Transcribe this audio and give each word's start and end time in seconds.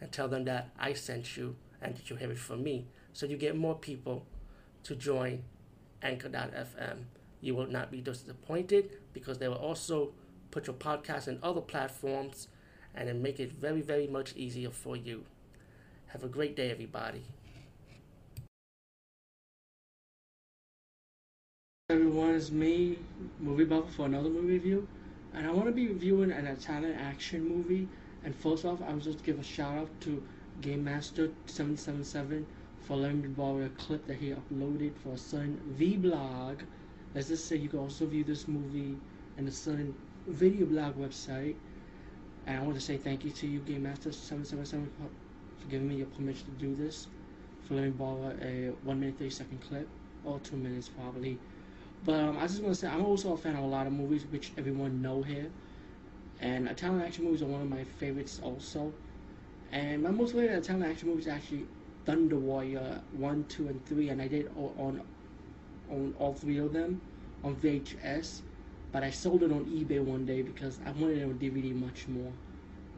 and 0.00 0.10
tell 0.12 0.28
them 0.28 0.44
that 0.44 0.70
I 0.78 0.92
sent 0.92 1.36
you 1.36 1.56
and 1.80 1.96
that 1.96 2.10
you 2.10 2.16
have 2.16 2.30
it 2.30 2.38
from 2.38 2.62
me. 2.62 2.86
So 3.12 3.26
you 3.26 3.36
get 3.36 3.56
more 3.56 3.74
people 3.74 4.26
to 4.84 4.94
join 4.94 5.44
Anchor.fm. 6.02 7.04
You 7.40 7.54
will 7.54 7.66
not 7.66 7.90
be 7.90 8.00
disappointed 8.00 8.90
because 9.12 9.38
they 9.38 9.48
will 9.48 9.56
also 9.56 10.12
put 10.50 10.66
your 10.66 10.76
podcast 10.76 11.28
in 11.28 11.38
other 11.42 11.60
platforms 11.60 12.48
and 12.94 13.08
then 13.08 13.22
make 13.22 13.40
it 13.40 13.52
very, 13.52 13.80
very 13.80 14.06
much 14.06 14.34
easier 14.36 14.70
for 14.70 14.96
you. 14.96 15.24
Have 16.08 16.22
a 16.22 16.28
great 16.28 16.54
day, 16.54 16.70
everybody. 16.70 17.24
Everyone, 21.90 22.34
it's 22.34 22.50
me, 22.50 22.98
Movie 23.40 23.64
Buffer, 23.64 23.90
for 23.90 24.06
another 24.06 24.30
movie 24.30 24.54
review. 24.54 24.88
And 25.34 25.46
I 25.46 25.50
want 25.50 25.66
to 25.66 25.72
be 25.72 25.88
reviewing 25.88 26.30
an 26.30 26.46
Italian 26.46 26.94
action 26.94 27.46
movie. 27.46 27.88
And 28.24 28.34
first 28.34 28.64
off, 28.64 28.80
I 28.82 28.92
would 28.92 29.02
just 29.02 29.22
give 29.22 29.38
a 29.38 29.42
shout 29.44 29.78
out 29.78 30.00
to 30.02 30.22
Game 30.60 30.84
Master 30.84 31.30
777 31.46 32.46
for 32.80 32.96
letting 32.96 33.22
me 33.22 33.28
borrow 33.28 33.64
a 33.64 33.68
clip 33.70 34.06
that 34.06 34.16
he 34.16 34.30
uploaded 34.30 34.96
for 34.96 35.10
a 35.10 35.18
certain 35.18 35.60
vlog. 35.78 36.60
Let's 37.14 37.28
just 37.28 37.46
say 37.46 37.56
you 37.56 37.68
can 37.68 37.78
also 37.78 38.06
view 38.06 38.24
this 38.24 38.48
movie 38.48 38.96
in 39.38 39.46
a 39.48 39.52
certain 39.52 39.94
video 40.26 40.66
blog 40.66 40.96
website. 40.96 41.56
And 42.46 42.58
I 42.58 42.62
want 42.62 42.74
to 42.74 42.80
say 42.80 42.96
thank 42.96 43.24
you 43.24 43.30
to 43.30 43.46
you, 43.46 43.60
Game 43.60 43.82
Master 43.84 44.12
777, 44.12 44.90
for 45.60 45.68
giving 45.70 45.88
me 45.88 45.96
your 45.96 46.06
permission 46.06 46.46
to 46.46 46.52
do 46.52 46.74
this. 46.74 47.06
For 47.62 47.74
letting 47.74 47.90
me 47.92 47.96
borrow 47.96 48.36
a 48.42 48.72
1 48.82 49.00
minute 49.00 49.18
30 49.18 49.30
second 49.30 49.60
clip, 49.62 49.88
or 50.24 50.38
2 50.40 50.56
minutes 50.56 50.88
probably. 50.88 51.38
But 52.04 52.20
um, 52.20 52.36
I 52.38 52.42
just 52.46 52.62
want 52.62 52.74
to 52.74 52.80
say 52.80 52.88
I'm 52.88 53.04
also 53.04 53.32
a 53.32 53.36
fan 53.36 53.56
of 53.56 53.64
a 53.64 53.66
lot 53.66 53.86
of 53.86 53.92
movies, 53.92 54.26
which 54.30 54.52
everyone 54.58 55.00
know 55.00 55.22
here. 55.22 55.50
And 56.40 56.68
Italian 56.68 57.02
action 57.02 57.24
movies 57.24 57.42
are 57.42 57.46
one 57.46 57.62
of 57.62 57.70
my 57.70 57.84
favorites 57.84 58.40
also. 58.42 58.92
And 59.72 60.02
my 60.02 60.10
most 60.10 60.32
favorite 60.32 60.58
Italian 60.58 60.90
action 60.90 61.08
movie 61.08 61.22
is 61.22 61.28
actually 61.28 61.66
Thunder 62.04 62.36
Warrior 62.36 63.00
1, 63.12 63.44
2, 63.48 63.68
and 63.68 63.86
3. 63.86 64.08
And 64.10 64.22
I 64.22 64.28
did 64.28 64.50
on, 64.56 65.02
on 65.90 66.14
all 66.18 66.34
three 66.34 66.58
of 66.58 66.72
them 66.72 67.00
on 67.42 67.56
VHS. 67.56 68.40
But 68.92 69.02
I 69.02 69.10
sold 69.10 69.42
it 69.42 69.50
on 69.50 69.64
eBay 69.64 70.02
one 70.02 70.24
day 70.24 70.42
because 70.42 70.78
I 70.86 70.92
wanted 70.92 71.18
it 71.18 71.24
on 71.24 71.34
DVD 71.34 71.74
much 71.74 72.06
more. 72.06 72.32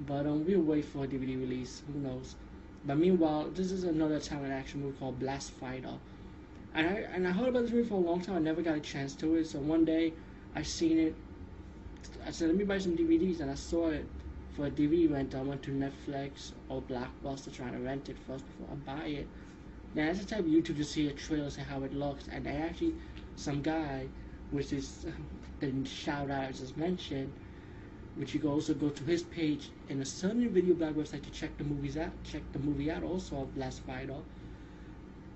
But 0.06 0.26
um, 0.26 0.44
we'll 0.44 0.60
wait 0.60 0.84
for 0.84 1.04
a 1.04 1.06
DVD 1.08 1.40
release. 1.40 1.82
Who 1.90 1.98
knows? 2.00 2.34
But 2.84 2.98
meanwhile, 2.98 3.50
this 3.54 3.72
is 3.72 3.84
another 3.84 4.16
Italian 4.16 4.52
action 4.52 4.82
movie 4.82 4.98
called 4.98 5.18
Blast 5.18 5.50
Fighter. 5.52 5.94
And 6.74 6.86
I 6.86 6.92
and 7.14 7.26
I 7.26 7.30
heard 7.30 7.48
about 7.48 7.62
this 7.62 7.70
movie 7.70 7.88
for 7.88 7.94
a 7.94 7.98
long 7.98 8.20
time. 8.20 8.36
I 8.36 8.40
never 8.40 8.60
got 8.60 8.76
a 8.76 8.80
chance 8.80 9.14
to 9.16 9.36
it. 9.36 9.46
So 9.46 9.58
one 9.58 9.84
day, 9.84 10.12
I 10.54 10.62
seen 10.62 10.98
it. 10.98 11.14
I 12.26 12.30
said, 12.32 12.48
let 12.48 12.56
me 12.56 12.64
buy 12.64 12.78
some 12.78 12.96
DVDs, 12.96 13.40
and 13.40 13.50
I 13.50 13.54
saw 13.54 13.88
it 13.90 14.04
for 14.54 14.66
a 14.66 14.70
DVD 14.70 15.12
rental. 15.12 15.40
I 15.40 15.44
went 15.44 15.62
to 15.64 15.70
Netflix 15.70 16.52
or 16.68 16.82
Blockbuster 16.82 17.54
trying 17.54 17.72
to 17.72 17.78
rent 17.78 18.08
it 18.08 18.16
first 18.26 18.44
before 18.46 18.66
I 18.72 18.98
buy 18.98 19.06
it. 19.06 19.28
Now 19.94 20.06
that's 20.06 20.18
the 20.18 20.26
type 20.26 20.40
of 20.40 20.46
YouTube 20.46 20.76
to 20.76 20.84
see 20.84 21.06
a 21.08 21.12
trailer, 21.12 21.48
see 21.50 21.62
how 21.62 21.82
it 21.84 21.94
looks, 21.94 22.24
and 22.32 22.44
they 22.44 22.50
actually 22.50 22.94
some 23.36 23.62
guy, 23.62 24.08
which 24.50 24.72
is 24.72 25.06
the 25.60 25.72
shout 25.84 26.30
out 26.30 26.48
I 26.48 26.52
just 26.52 26.76
mentioned, 26.76 27.32
which 28.16 28.34
you 28.34 28.40
can 28.40 28.50
also 28.50 28.74
go 28.74 28.88
to 28.88 29.04
his 29.04 29.22
page 29.22 29.70
in 29.88 30.00
a 30.02 30.04
certain 30.04 30.48
video 30.48 30.74
blog 30.74 30.96
website 30.96 31.22
to 31.22 31.30
check 31.30 31.56
the 31.58 31.64
movies 31.64 31.96
out, 31.96 32.10
check 32.24 32.42
the 32.52 32.58
movie 32.58 32.90
out 32.90 33.04
also 33.04 33.42
of 33.42 33.54
Blast 33.54 33.80
Fighter 33.80 34.16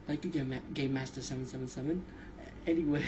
like 0.09 0.25
you 0.25 0.31
Game, 0.31 0.55
Game 0.75 0.93
Master 0.95 1.23
777. 1.23 2.03
Anyway, 2.67 3.03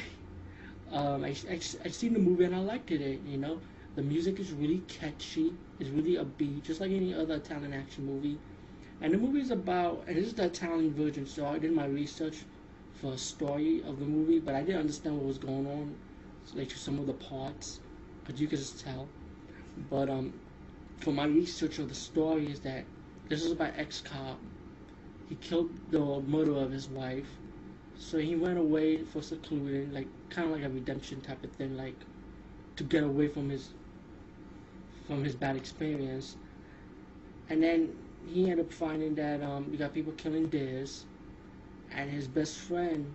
um, 0.92 1.24
I, 1.24 1.36
I, 1.50 1.60
I 1.84 1.88
seen 1.88 2.14
the 2.14 2.18
movie 2.18 2.44
and 2.44 2.54
I 2.54 2.60
liked 2.60 2.90
it, 2.90 3.20
you 3.26 3.36
know. 3.36 3.58
The 3.96 4.02
music 4.02 4.40
is 4.40 4.52
really 4.52 4.82
catchy. 4.88 5.52
It's 5.78 5.90
really 5.90 6.16
a 6.16 6.24
beat, 6.24 6.64
just 6.64 6.80
like 6.80 6.90
any 6.90 7.14
other 7.14 7.34
Italian 7.34 7.72
action 7.72 8.06
movie. 8.06 8.38
And 9.00 9.12
the 9.12 9.18
movie 9.18 9.40
is 9.40 9.50
about, 9.50 10.04
and 10.06 10.16
this 10.16 10.26
is 10.28 10.34
the 10.34 10.44
Italian 10.44 10.94
version, 10.94 11.26
so 11.26 11.46
I 11.46 11.58
did 11.58 11.72
my 11.72 11.86
research 11.86 12.44
for 13.00 13.12
a 13.12 13.18
story 13.18 13.82
of 13.84 13.98
the 13.98 14.06
movie, 14.06 14.38
but 14.38 14.54
I 14.54 14.62
didn't 14.62 14.80
understand 14.80 15.16
what 15.16 15.26
was 15.26 15.38
going 15.38 15.66
on, 15.66 15.94
like 16.54 16.70
some 16.70 16.98
of 16.98 17.06
the 17.06 17.14
parts, 17.14 17.80
but 18.24 18.38
you 18.38 18.46
can 18.46 18.58
just 18.58 18.80
tell. 18.84 19.08
But 19.90 20.08
um, 20.08 20.32
for 20.98 21.12
my 21.12 21.24
research 21.24 21.78
of 21.78 21.88
the 21.88 21.94
story 21.94 22.50
is 22.50 22.60
that 22.60 22.84
this 23.28 23.44
is 23.44 23.52
about 23.52 23.72
ex-cop 23.76 24.38
he 25.32 25.36
killed 25.36 25.70
the 25.90 26.20
murderer 26.20 26.62
of 26.62 26.70
his 26.70 26.88
wife. 26.90 27.38
So 27.96 28.18
he 28.18 28.36
went 28.36 28.58
away 28.58 28.98
for 28.98 29.22
secluding, 29.22 29.90
like 29.90 30.06
kind 30.28 30.50
of 30.50 30.56
like 30.56 30.64
a 30.64 30.68
redemption 30.68 31.22
type 31.22 31.42
of 31.42 31.50
thing, 31.52 31.74
like 31.74 31.96
to 32.76 32.84
get 32.84 33.02
away 33.02 33.28
from 33.28 33.48
his 33.48 33.70
from 35.06 35.24
his 35.24 35.34
bad 35.34 35.56
experience. 35.56 36.36
And 37.48 37.62
then 37.62 37.94
he 38.26 38.50
ended 38.50 38.66
up 38.66 38.72
finding 38.72 39.14
that 39.16 39.42
um, 39.42 39.66
you 39.70 39.78
got 39.78 39.92
people 39.94 40.12
killing 40.12 40.46
deers, 40.46 41.04
and 41.92 42.10
his 42.10 42.26
best 42.28 42.56
friend 42.56 43.12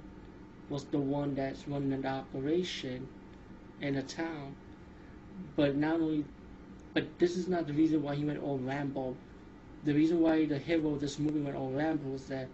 was 0.69 0.83
the 0.85 0.99
one 0.99 1.35
that's 1.35 1.67
running 1.67 2.01
the 2.01 2.07
operation 2.07 3.07
in 3.81 3.95
the 3.95 4.03
town. 4.03 4.55
But 5.55 5.75
not 5.75 5.95
only, 5.95 6.25
but 6.93 7.19
this 7.19 7.37
is 7.37 7.47
not 7.47 7.67
the 7.67 7.73
reason 7.73 8.03
why 8.03 8.15
he 8.15 8.25
went 8.25 8.41
all 8.43 8.57
Rambo 8.57 9.15
the 9.83 9.93
reason 9.93 10.19
why 10.21 10.45
the 10.45 10.57
hero 10.57 10.89
of 10.93 10.99
this 10.99 11.19
movie 11.19 11.39
went 11.39 11.55
all 11.55 11.71
Rambo 11.71 12.09
was 12.09 12.25
that 12.25 12.47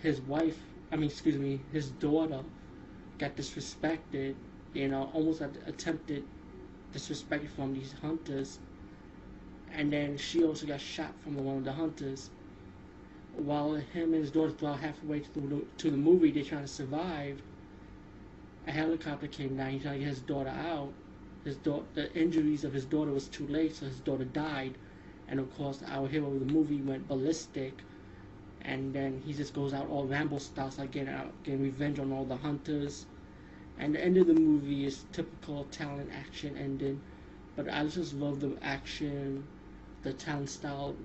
his 0.00 0.20
wife, 0.22 0.58
I 0.90 0.96
mean, 0.96 1.10
excuse 1.10 1.36
me, 1.36 1.60
his 1.72 1.90
daughter 1.90 2.42
got 3.18 3.36
disrespected, 3.36 4.34
you 4.72 4.88
know, 4.88 5.10
almost 5.12 5.42
attempted 5.42 6.24
disrespect 6.92 7.48
from 7.50 7.74
these 7.74 7.94
hunters. 8.00 8.58
And 9.72 9.92
then 9.92 10.16
she 10.16 10.44
also 10.44 10.66
got 10.66 10.80
shot 10.80 11.12
from 11.22 11.36
one 11.44 11.58
of 11.58 11.64
the 11.64 11.72
hunters. 11.72 12.30
While 13.36 13.74
him 13.74 14.14
and 14.14 14.22
his 14.22 14.30
daughter 14.30 14.50
throughout 14.52 14.80
halfway 14.80 15.20
to 15.20 15.40
the, 15.40 15.64
to 15.78 15.90
the 15.90 15.96
movie, 15.96 16.30
they're 16.30 16.44
trying 16.44 16.62
to 16.62 16.68
survive. 16.68 17.40
A 18.66 18.72
helicopter 18.72 19.26
came 19.28 19.56
down. 19.56 19.70
He's 19.70 19.82
trying 19.82 19.94
to 19.94 20.00
get 20.00 20.08
his 20.08 20.20
daughter 20.20 20.50
out. 20.50 20.92
His 21.44 21.56
daughter, 21.56 21.84
the 21.94 22.12
injuries 22.14 22.64
of 22.64 22.72
his 22.72 22.84
daughter 22.84 23.12
was 23.12 23.28
too 23.28 23.46
late, 23.46 23.76
so 23.76 23.86
his 23.86 24.00
daughter 24.00 24.24
died 24.24 24.74
and 25.28 25.38
of 25.38 25.54
course 25.56 25.82
our 25.86 26.08
hero 26.08 26.26
of 26.26 26.40
the 26.40 26.52
movie 26.52 26.80
went 26.80 27.06
ballistic 27.06 27.82
and 28.62 28.92
then 28.92 29.22
he 29.24 29.32
just 29.32 29.54
goes 29.54 29.72
out 29.72 29.88
all 29.88 30.04
Rambo 30.04 30.38
style, 30.38 30.72
like 30.78 30.90
getting 30.90 31.14
out, 31.14 31.32
getting 31.44 31.62
revenge 31.62 31.98
on 31.98 32.12
all 32.12 32.24
the 32.24 32.36
hunters. 32.36 33.06
And 33.78 33.94
the 33.94 34.04
end 34.04 34.16
of 34.16 34.26
the 34.26 34.34
movie 34.34 34.86
is 34.86 35.04
typical 35.12 35.62
Italian 35.62 36.10
action 36.10 36.56
ending, 36.56 37.00
but 37.56 37.68
I 37.72 37.86
just 37.86 38.14
love 38.14 38.40
the 38.40 38.56
action, 38.62 39.46
the 40.02 40.10
Italian 40.10 40.46
style 40.46 40.96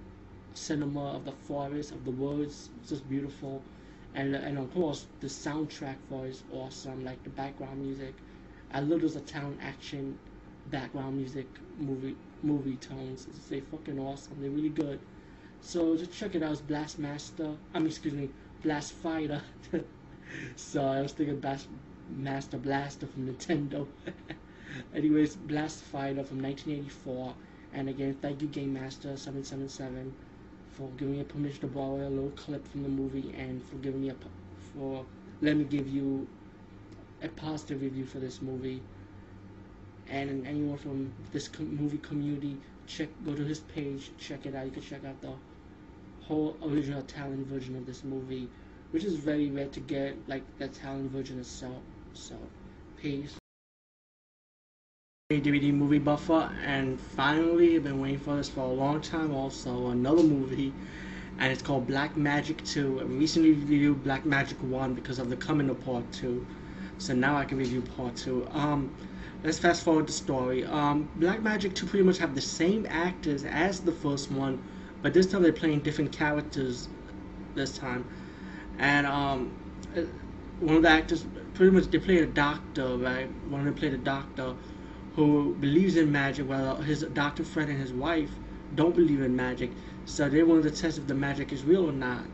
cinema 0.54 1.16
of 1.16 1.26
the 1.26 1.32
forest, 1.32 1.92
of 1.92 2.06
the 2.06 2.12
woods, 2.12 2.70
it's 2.80 2.90
just 2.90 3.08
beautiful. 3.10 3.62
And, 4.16 4.36
and 4.36 4.58
of 4.58 4.74
course, 4.74 5.06
the 5.20 5.28
soundtrack 5.28 5.96
for 6.10 6.26
it 6.26 6.30
is 6.30 6.44
awesome, 6.52 7.04
like 7.04 7.24
the 7.24 7.30
background 7.32 7.82
music. 7.82 8.14
I 8.72 8.80
love 8.80 9.02
those 9.02 9.16
Italian 9.16 9.58
action 9.62 10.18
background 10.70 11.18
music 11.18 11.48
movie 11.78 12.16
movie 12.42 12.76
tones. 12.78 13.28
It's 13.30 13.48
they 13.48 13.60
fucking 13.60 14.00
awesome. 14.00 14.38
They're 14.42 14.50
really 14.50 14.70
good. 14.70 15.00
So 15.62 15.96
just 15.96 16.14
check 16.14 16.36
it 16.36 16.44
out. 16.44 16.52
It's 16.52 16.62
Blast 16.62 17.00
Master. 17.00 17.56
I 17.74 17.80
mean, 17.80 17.88
excuse 17.88 18.14
me, 18.14 18.30
Blast 18.64 18.94
Fighter. 18.94 19.42
so 20.56 20.84
I 20.84 21.02
was 21.02 21.14
thinking 21.14 21.40
Blast 21.40 21.68
Master 22.16 22.58
Blaster 22.58 23.08
from 23.08 23.28
Nintendo. 23.28 23.88
Anyways, 24.96 25.36
Blast 25.36 25.84
Fighter 25.84 26.24
from 26.24 26.42
1984. 26.42 27.34
And 27.74 27.90
again, 27.90 28.18
thank 28.22 28.42
you 28.42 28.48
Game 28.48 28.74
Master 28.74 29.18
777 29.18 30.14
for 30.72 30.90
giving 30.98 31.18
me 31.18 31.24
permission 31.24 31.62
to 31.62 31.68
borrow 31.68 32.08
a 32.08 32.10
little 32.10 32.32
clip 32.32 32.68
from 32.68 32.84
the 32.84 32.90
movie 32.90 33.34
and 33.38 33.64
for 33.64 33.76
giving 33.78 34.02
me 34.02 34.10
a 34.10 34.16
for 34.74 35.06
let 35.42 35.56
me 35.56 35.64
give 35.64 35.88
you 35.88 36.28
a 37.22 37.28
positive 37.28 37.82
review 37.82 38.06
for 38.06 38.20
this 38.20 38.42
movie 38.42 38.82
and 40.10 40.46
anyone 40.46 40.78
from 40.78 41.12
this 41.32 41.50
movie 41.60 41.98
community, 41.98 42.58
check 42.88 43.10
go 43.26 43.34
to 43.34 43.44
his 43.44 43.60
page, 43.60 44.12
check 44.18 44.46
it 44.46 44.56
out. 44.56 44.66
You 44.66 44.72
can 44.72 44.82
check 44.82 45.06
out 45.06 45.22
the 45.22 45.34
whole 46.22 46.56
original 46.64 47.00
Italian 47.00 47.46
version 47.46 47.76
of 47.76 47.86
this 47.86 48.04
movie, 48.04 48.48
which 48.92 49.04
is 49.04 49.16
very 49.16 49.50
rare 49.50 49.68
to 49.70 49.80
get, 49.80 50.16
like 50.28 50.44
the 50.60 50.66
Italian 50.66 51.10
version 51.10 51.40
itself. 51.40 51.82
So, 52.14 52.36
peace. 52.98 53.36
DVD 55.32 55.74
movie 55.74 55.98
buffer, 55.98 56.52
and 56.64 57.00
finally, 57.00 57.76
I've 57.76 57.84
been 57.84 58.00
waiting 58.00 58.20
for 58.20 58.36
this 58.36 58.50
for 58.50 58.62
a 58.62 58.68
long 58.68 59.02
time. 59.02 59.34
Also, 59.34 59.88
another 59.88 60.22
movie, 60.22 60.72
and 61.40 61.52
it's 61.52 61.64
called 61.64 61.88
Black 61.88 62.16
Magic 62.16 62.64
2. 62.66 63.00
I 63.00 63.04
recently 63.06 63.54
reviewed 63.54 64.04
Black 64.04 64.26
Magic 64.26 64.58
1 64.60 64.94
because 64.94 65.18
of 65.18 65.32
the 65.32 65.36
coming 65.36 65.70
of 65.72 65.84
part 65.84 66.10
2. 66.12 66.46
So 67.00 67.16
now 67.16 67.36
I 67.36 67.46
can 67.46 67.58
review 67.58 67.82
part 67.82 68.16
2. 68.16 68.48
Um, 68.52 68.96
let's 69.44 69.58
fast 69.58 69.84
forward 69.84 70.06
the 70.08 70.14
story. 70.14 70.66
Um, 70.66 71.10
Black 71.16 71.42
Magic 71.42 71.74
2 71.74 71.88
pretty 71.88 72.04
much 72.06 72.20
have 72.20 72.36
the 72.36 72.42
same 72.42 72.86
actors 72.88 73.44
as 73.44 73.80
the 73.80 73.92
first 73.92 74.32
one, 74.32 74.62
but 75.02 75.16
this 75.16 75.26
time 75.26 75.42
they're 75.42 75.52
playing 75.52 75.80
different 75.80 76.12
characters 76.12 76.90
this 77.56 77.76
time. 77.76 78.06
And 78.78 79.08
um, 79.08 79.52
one 80.64 80.78
of 80.78 80.84
the 80.84 80.90
actors, 80.90 81.26
pretty 81.54 81.72
much, 81.72 81.86
they 81.88 82.00
played 82.00 82.24
a 82.24 82.28
doctor, 82.28 82.98
right? 82.98 83.30
One 83.50 83.62
of 83.62 83.66
them 83.66 83.76
played 83.76 83.94
a 83.94 83.98
doctor 83.98 84.56
who 85.16 85.56
believes 85.56 85.96
in 85.96 86.12
magic, 86.12 86.48
while 86.48 86.78
his 86.78 87.04
doctor 87.14 87.44
friend 87.44 87.70
and 87.70 87.80
his 87.80 87.94
wife 87.94 88.30
don't 88.76 88.96
believe 88.96 89.22
in 89.22 89.36
magic. 89.36 89.72
So 90.06 90.30
they 90.30 90.44
wanted 90.44 90.64
to 90.64 90.72
test 90.72 90.98
if 90.98 91.08
the 91.08 91.14
magic 91.14 91.52
is 91.52 91.64
real 91.64 91.90
or 91.90 91.94
not, 91.94 92.26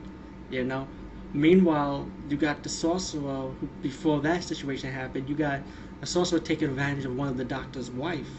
you 0.49 0.63
know. 0.63 0.87
Meanwhile, 1.33 2.07
you 2.29 2.37
got 2.37 2.63
the 2.63 2.69
sorcerer. 2.69 3.51
Who, 3.59 3.67
before 3.81 4.21
that 4.21 4.43
situation 4.43 4.91
happened, 4.91 5.27
you 5.29 5.35
got 5.35 5.61
a 6.01 6.05
sorcerer 6.05 6.39
taking 6.39 6.69
advantage 6.69 7.05
of 7.05 7.15
one 7.15 7.27
of 7.27 7.37
the 7.37 7.43
doctor's 7.43 7.91
wife 7.91 8.29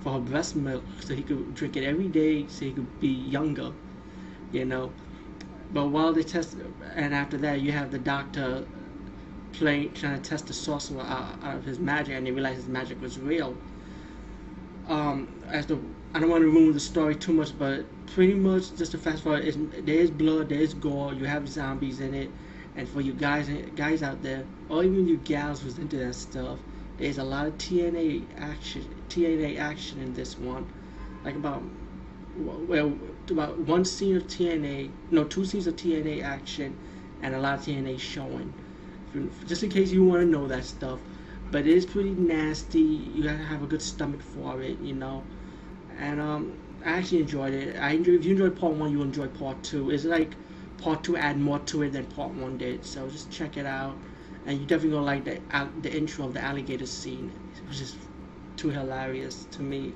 for 0.00 0.14
her 0.14 0.20
breast 0.20 0.56
milk, 0.56 0.84
so 1.00 1.14
he 1.14 1.22
could 1.22 1.54
drink 1.54 1.76
it 1.76 1.84
every 1.84 2.08
day, 2.08 2.46
so 2.48 2.64
he 2.64 2.72
could 2.72 3.00
be 3.00 3.08
younger, 3.08 3.72
you 4.52 4.64
know. 4.64 4.92
But 5.72 5.88
while 5.88 6.12
they 6.12 6.22
test, 6.22 6.56
and 6.94 7.14
after 7.14 7.36
that, 7.38 7.60
you 7.60 7.72
have 7.72 7.90
the 7.90 7.98
doctor 7.98 8.64
play 9.52 9.86
trying 9.88 10.20
to 10.20 10.28
test 10.28 10.46
the 10.46 10.52
sorcerer 10.52 11.02
out, 11.02 11.42
out 11.42 11.56
of 11.56 11.64
his 11.64 11.78
magic, 11.78 12.14
and 12.14 12.26
they 12.26 12.30
realize 12.30 12.56
his 12.56 12.68
magic 12.68 13.00
was 13.00 13.18
real. 13.18 13.56
Um, 14.88 15.28
as 15.48 15.66
the 15.66 15.78
I 16.14 16.20
don't 16.20 16.28
want 16.28 16.42
to 16.42 16.50
ruin 16.50 16.72
the 16.72 16.80
story 16.80 17.14
too 17.14 17.32
much, 17.32 17.58
but 17.58 17.86
pretty 18.06 18.34
much 18.34 18.74
just 18.76 18.92
to 18.92 18.98
fast 18.98 19.22
forward, 19.22 19.44
there 19.86 19.94
is 19.94 20.10
blood, 20.10 20.50
there 20.50 20.58
is 20.58 20.74
gore, 20.74 21.14
you 21.14 21.24
have 21.24 21.48
zombies 21.48 22.00
in 22.00 22.12
it, 22.12 22.30
and 22.76 22.86
for 22.86 23.00
you 23.00 23.14
guys 23.14 23.48
guys 23.76 24.02
out 24.02 24.22
there, 24.22 24.44
or 24.68 24.84
even 24.84 25.08
you 25.08 25.16
gals 25.18 25.62
who's 25.62 25.78
into 25.78 25.96
that 25.96 26.14
stuff, 26.14 26.58
there's 26.98 27.16
a 27.18 27.24
lot 27.24 27.46
of 27.46 27.56
TNA 27.56 28.24
action, 28.36 28.86
TNA 29.08 29.58
action 29.58 30.00
in 30.00 30.12
this 30.12 30.38
one, 30.38 30.70
like 31.24 31.34
about 31.34 31.62
well 32.36 32.92
about 33.30 33.58
one 33.58 33.84
scene 33.84 34.16
of 34.16 34.26
TNA, 34.26 34.90
no 35.10 35.24
two 35.24 35.44
scenes 35.44 35.66
of 35.66 35.76
TNA 35.76 36.22
action, 36.22 36.76
and 37.22 37.34
a 37.34 37.40
lot 37.40 37.58
of 37.58 37.64
TNA 37.64 37.98
showing. 37.98 38.52
Just 39.46 39.62
in 39.62 39.70
case 39.70 39.92
you 39.92 40.04
want 40.04 40.22
to 40.22 40.26
know 40.26 40.46
that 40.48 40.64
stuff, 40.64 40.98
but 41.50 41.60
it 41.60 41.68
is 41.68 41.86
pretty 41.86 42.10
nasty. 42.10 42.80
You 42.80 43.24
gotta 43.24 43.38
have 43.38 43.62
a 43.62 43.66
good 43.66 43.82
stomach 43.82 44.22
for 44.22 44.62
it, 44.62 44.78
you 44.80 44.94
know 44.94 45.22
and 45.98 46.20
um, 46.20 46.58
I 46.84 46.90
actually 46.90 47.20
enjoyed 47.20 47.54
it. 47.54 47.76
I 47.76 47.92
enjoyed, 47.92 48.16
if 48.16 48.24
you 48.24 48.32
enjoyed 48.32 48.58
part 48.58 48.74
one, 48.74 48.90
you'll 48.90 49.02
enjoy 49.02 49.28
part 49.28 49.62
two. 49.62 49.90
It's 49.90 50.04
like 50.04 50.34
part 50.78 51.04
two 51.04 51.16
add 51.16 51.38
more 51.38 51.58
to 51.60 51.82
it 51.82 51.92
than 51.92 52.06
part 52.06 52.32
one 52.32 52.58
did. 52.58 52.84
So 52.84 53.08
just 53.08 53.30
check 53.30 53.56
it 53.56 53.66
out, 53.66 53.96
and 54.46 54.58
you 54.60 54.66
definitely 54.66 54.96
gonna 54.96 55.06
like 55.06 55.24
the 55.24 55.40
the 55.82 55.96
intro 55.96 56.26
of 56.26 56.34
the 56.34 56.40
alligator 56.40 56.86
scene, 56.86 57.30
which 57.68 57.80
is 57.80 57.96
too 58.56 58.70
hilarious 58.70 59.46
to 59.52 59.62
me. 59.62 59.92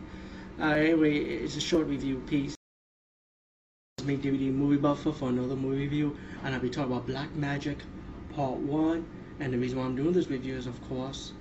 Uh, 0.60 0.66
anyway, 0.66 1.19
it's 1.19 1.56
a 1.56 1.60
short 1.60 1.86
review. 1.86 2.22
Peace. 2.26 2.54
Make 4.04 4.22
DVD 4.22 4.52
movie 4.52 4.76
buffer 4.76 5.10
for 5.10 5.28
another 5.28 5.56
movie 5.56 5.80
review, 5.80 6.16
and 6.44 6.54
I'll 6.54 6.60
be 6.60 6.70
talking 6.70 6.92
about 6.92 7.06
Black 7.06 7.34
Magic 7.34 7.78
Part 8.36 8.58
One. 8.58 9.06
And 9.40 9.52
the 9.52 9.58
reason 9.58 9.78
why 9.78 9.86
I'm 9.86 9.96
doing 9.96 10.12
this 10.12 10.28
review 10.28 10.56
is, 10.56 10.66
of 10.66 10.80
course, 10.88 11.32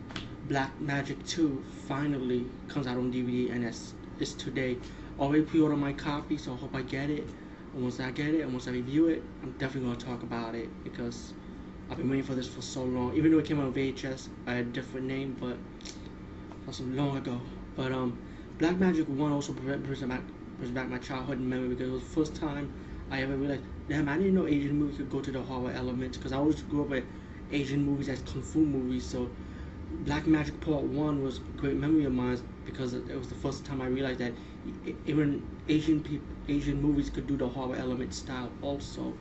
Black 0.47 0.79
Magic 0.79 1.23
2 1.25 1.63
finally 1.87 2.45
comes 2.69 2.87
out 2.87 2.97
on 2.97 3.11
DVD, 3.11 3.51
and 3.51 3.65
it's 3.65 3.93
is 4.19 4.33
today. 4.33 4.77
Already 5.19 5.43
pre-order 5.43 5.75
my 5.75 5.91
copy, 5.91 6.37
so 6.37 6.53
I 6.53 6.55
hope 6.55 6.73
I 6.73 6.81
get 6.83 7.09
it. 7.09 7.27
And 7.73 7.83
once 7.83 7.99
I 7.99 8.11
get 8.11 8.33
it, 8.33 8.41
and 8.41 8.53
once 8.53 8.67
I 8.69 8.71
review 8.71 9.07
it, 9.07 9.21
I'm 9.43 9.51
definitely 9.53 9.89
gonna 9.89 9.99
talk 9.99 10.23
about 10.23 10.55
it 10.55 10.69
because 10.85 11.33
I've 11.89 11.97
been 11.97 12.09
waiting 12.09 12.25
for 12.25 12.33
this 12.33 12.47
for 12.47 12.61
so 12.61 12.83
long. 12.83 13.13
Even 13.15 13.31
though 13.31 13.39
it 13.39 13.45
came 13.45 13.59
out 13.59 13.65
on 13.65 13.73
VHS, 13.73 14.29
a 14.47 14.63
different 14.63 15.05
name, 15.05 15.35
but 15.39 15.57
that's 16.65 16.79
long 16.79 17.17
ago. 17.17 17.41
But 17.75 17.91
um, 17.91 18.17
Black 18.57 18.77
Magic 18.77 19.07
One 19.09 19.33
also 19.33 19.51
brings 19.51 20.01
back 20.01 20.21
brings 20.59 20.73
back 20.73 20.87
my 20.87 20.99
childhood 20.99 21.39
memory 21.39 21.69
because 21.69 21.89
it 21.89 21.91
was 21.91 22.03
the 22.03 22.09
first 22.09 22.35
time 22.35 22.71
I 23.11 23.21
ever 23.21 23.35
realized, 23.35 23.63
damn, 23.87 24.07
I 24.09 24.17
didn't 24.17 24.35
know 24.35 24.47
Asian 24.47 24.77
movies 24.79 24.97
could 24.97 25.09
go 25.09 25.21
to 25.21 25.31
the 25.31 25.41
horror 25.41 25.71
element 25.71 26.13
because 26.13 26.31
I 26.31 26.37
always 26.37 26.61
grew 26.63 26.81
up 26.83 26.89
with 26.89 27.03
Asian 27.51 27.85
movies 27.85 28.09
as 28.09 28.21
kung 28.21 28.41
fu 28.41 28.59
movies. 28.59 29.05
So 29.07 29.29
Black 30.05 30.27
Magic 30.27 30.59
Part 30.61 30.83
One 30.83 31.21
was 31.23 31.37
a 31.39 31.41
great 31.57 31.75
memory 31.77 32.05
of 32.05 32.13
mine 32.13 32.39
because 32.65 32.93
it 32.93 33.15
was 33.17 33.27
the 33.29 33.35
first 33.35 33.65
time 33.65 33.81
I 33.81 33.87
realized 33.87 34.19
that 34.19 34.33
even 35.05 35.43
Asian 35.67 36.01
people, 36.01 36.27
Asian 36.47 36.81
movies 36.81 37.09
could 37.09 37.27
do 37.27 37.37
the 37.37 37.47
horror 37.47 37.75
element 37.75 38.13
style 38.13 38.51
also. 38.61 39.13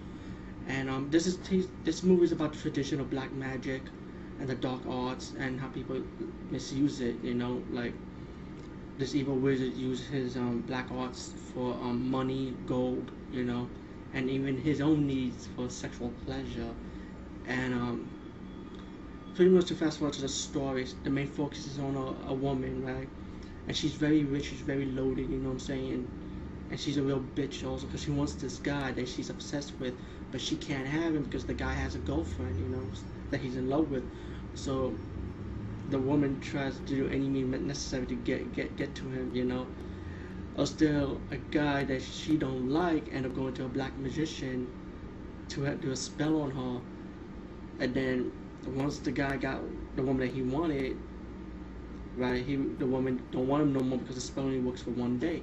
And 0.67 0.88
um, 0.90 1.10
this 1.10 1.26
is 1.26 1.38
this 1.84 2.02
movie 2.02 2.25
is 2.25 2.32
about 2.32 2.52
the 2.52 2.58
tradition 2.58 3.00
of 3.00 3.10
black 3.10 3.32
magic 3.32 3.82
and 4.40 4.49
the 4.49 4.55
dark 4.55 4.81
arts 4.88 5.34
and 5.38 5.60
how 5.60 5.69
people 5.69 6.02
misuse 6.50 7.00
it. 7.00 7.17
You 7.22 7.34
know, 7.34 7.62
like 7.70 7.94
this 8.99 9.14
evil 9.14 9.37
wizard 9.37 9.75
uses 9.75 10.06
his 10.06 10.37
um, 10.37 10.60
black 10.67 10.90
arts 10.90 11.32
for 11.52 11.75
um, 11.75 12.10
money, 12.10 12.55
gold. 12.67 13.10
You 13.32 13.44
know, 13.44 13.69
and 14.14 14.31
even 14.31 14.56
his 14.58 14.81
own 14.81 15.06
needs 15.06 15.49
for 15.56 15.70
sexual 15.70 16.12
pleasure. 16.26 16.75
And 17.46 17.75
um, 17.75 18.11
pretty 19.34 19.50
much 19.50 19.66
to 19.66 19.75
fast 19.75 19.99
forward 19.99 20.14
to 20.14 20.22
the 20.22 20.28
story, 20.28 20.87
the 21.05 21.11
main 21.11 21.28
focus 21.28 21.66
is 21.66 21.78
on 21.78 21.96
a, 21.96 22.31
a 22.31 22.34
woman, 22.34 22.84
right? 22.84 23.08
and 23.69 23.76
she's 23.76 23.94
very 23.94 24.25
rich, 24.25 24.46
she's 24.46 24.61
very 24.61 24.87
loaded, 24.87 25.31
you 25.31 25.38
know 25.38 25.49
what 25.49 25.55
I'm 25.55 25.61
saying? 25.61 26.08
And 26.70 26.81
she's 26.81 26.96
a 26.99 27.02
real 27.02 27.25
bitch 27.37 27.66
also 27.69 27.87
because 27.87 28.02
she 28.02 28.11
wants 28.11 28.34
this 28.34 28.58
guy 28.58 28.93
that 28.93 29.08
she's 29.08 29.31
obsessed 29.31 29.72
with, 29.81 29.94
but 30.32 30.40
she 30.40 30.56
can't 30.56 30.87
have 30.87 31.14
him 31.14 31.25
because 31.25 31.44
the 31.46 31.55
guy 31.55 31.72
has 31.75 31.94
a 31.94 31.99
girlfriend, 31.99 32.58
you 32.58 32.67
know, 32.67 32.82
that 33.31 33.40
he's 33.40 33.56
in 33.56 33.69
love 33.70 33.90
with. 33.90 34.05
So 34.55 34.94
the 35.90 35.99
woman 35.99 36.40
tries 36.40 36.76
to 36.76 36.82
do 36.82 37.08
any 37.08 37.28
means 37.28 37.60
necessary 37.62 38.06
to 38.06 38.14
get 38.17 38.52
get 38.55 38.76
get 38.76 38.94
to 38.96 39.05
him, 39.08 39.31
you 39.34 39.44
know. 39.44 39.67
Or 40.56 40.66
still, 40.66 41.20
a 41.32 41.36
guy 41.36 41.84
that 41.84 42.02
she 42.02 42.36
don't 42.36 42.70
like 42.70 43.12
end 43.12 43.26
up 43.26 43.34
going 43.34 43.54
to 43.54 43.64
a 43.64 43.68
black 43.68 43.96
magician 43.98 44.68
to 45.48 45.68
do 45.76 45.90
a 45.90 45.96
spell 45.96 46.40
on 46.42 46.50
her, 46.52 46.80
and 47.80 47.92
then 47.94 48.32
once 48.66 48.98
the 48.98 49.10
guy 49.10 49.36
got 49.36 49.60
the 49.96 50.02
woman 50.02 50.26
that 50.26 50.34
he 50.34 50.42
wanted, 50.42 50.96
right? 52.16 52.44
He, 52.44 52.56
the 52.56 52.86
woman 52.86 53.20
don't 53.32 53.48
want 53.48 53.62
him 53.62 53.72
no 53.72 53.80
more 53.80 53.98
because 53.98 54.14
the 54.14 54.20
spell 54.20 54.44
only 54.44 54.60
works 54.60 54.82
for 54.82 54.90
one 54.90 55.18
day. 55.18 55.42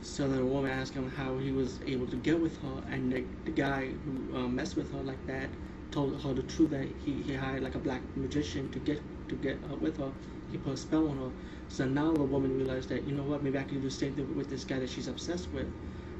So 0.00 0.26
then 0.26 0.38
the 0.38 0.44
woman 0.44 0.70
asked 0.72 0.94
him 0.94 1.08
how 1.10 1.38
he 1.38 1.52
was 1.52 1.78
able 1.86 2.08
to 2.08 2.16
get 2.16 2.40
with 2.40 2.60
her, 2.62 2.82
and 2.90 3.12
the, 3.12 3.24
the 3.44 3.52
guy 3.52 3.90
who 4.04 4.36
uh, 4.36 4.48
messed 4.48 4.76
with 4.76 4.92
her 4.92 5.02
like 5.02 5.24
that 5.28 5.48
told 5.92 6.20
her 6.20 6.34
the 6.34 6.42
truth 6.42 6.70
that 6.70 6.88
he, 7.04 7.22
he 7.22 7.34
hired 7.34 7.62
like 7.62 7.76
a 7.76 7.78
black 7.78 8.02
magician 8.16 8.68
to 8.70 8.80
get 8.80 9.00
to 9.28 9.36
get 9.36 9.58
uh, 9.70 9.76
with 9.76 9.98
her. 9.98 10.10
He 10.52 10.58
put 10.58 10.74
a 10.74 10.76
spell 10.76 11.08
on 11.08 11.16
her. 11.18 11.30
So 11.68 11.86
now 11.86 12.12
the 12.12 12.22
woman 12.22 12.56
realized 12.56 12.90
that 12.90 13.04
you 13.04 13.14
know 13.14 13.22
what, 13.22 13.42
maybe 13.42 13.58
I 13.58 13.64
can 13.64 13.80
do 13.80 13.88
the 13.88 13.90
same 13.90 14.14
thing 14.14 14.36
with 14.36 14.50
this 14.50 14.64
guy 14.64 14.78
that 14.78 14.90
she's 14.90 15.08
obsessed 15.08 15.48
with. 15.52 15.66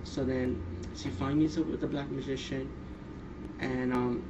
So 0.05 0.25
then 0.25 0.61
she 0.97 1.11
finally 1.11 1.41
meets 1.41 1.59
up 1.59 1.67
with 1.67 1.81
the 1.81 1.87
black 1.87 2.11
magician, 2.11 2.69
and 3.61 3.93
um, 3.93 4.25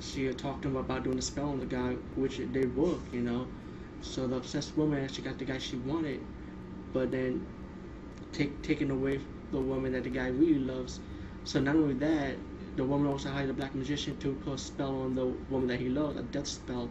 she 0.00 0.32
talked 0.32 0.62
to 0.62 0.68
him 0.68 0.76
about 0.76 1.04
doing 1.04 1.18
a 1.18 1.22
spell 1.22 1.50
on 1.50 1.58
the 1.58 1.66
guy, 1.66 1.94
which 2.14 2.38
it 2.38 2.52
did 2.52 2.74
work, 2.76 3.00
you 3.12 3.20
know. 3.20 3.46
So 4.00 4.26
the 4.26 4.36
obsessed 4.36 4.76
woman 4.76 5.04
actually 5.04 5.24
got 5.24 5.38
the 5.38 5.44
guy 5.44 5.58
she 5.58 5.76
wanted, 5.76 6.20
but 6.92 7.10
then 7.10 7.44
take 8.32 8.62
taking 8.62 8.90
away 8.90 9.20
the 9.52 9.60
woman 9.60 9.92
that 9.92 10.04
the 10.04 10.10
guy 10.10 10.28
really 10.28 10.58
loves. 10.60 11.00
So 11.44 11.60
not 11.60 11.74
only 11.76 11.94
that, 11.94 12.36
the 12.76 12.84
woman 12.84 13.10
also 13.10 13.30
hired 13.30 13.50
a 13.50 13.52
black 13.52 13.74
magician 13.74 14.16
to 14.18 14.32
put 14.44 14.54
a 14.54 14.58
spell 14.58 15.02
on 15.02 15.14
the 15.14 15.26
woman 15.50 15.68
that 15.68 15.80
he 15.80 15.88
loved, 15.88 16.18
a 16.18 16.22
death 16.22 16.46
spell. 16.46 16.88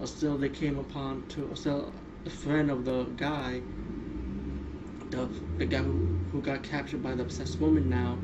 Or 0.00 0.06
still 0.06 0.38
they 0.38 0.48
came 0.48 0.78
upon 0.78 1.24
to 1.30 1.50
still 1.54 1.92
the 2.24 2.30
friend 2.30 2.70
of 2.70 2.84
the 2.84 3.04
guy, 3.16 3.60
the 5.10 5.28
the 5.58 5.66
guy 5.66 5.78
who, 5.78 6.18
who 6.32 6.40
got 6.40 6.62
captured 6.62 7.02
by 7.02 7.14
the 7.14 7.22
obsessed 7.22 7.60
woman 7.60 7.90
now, 7.90 8.18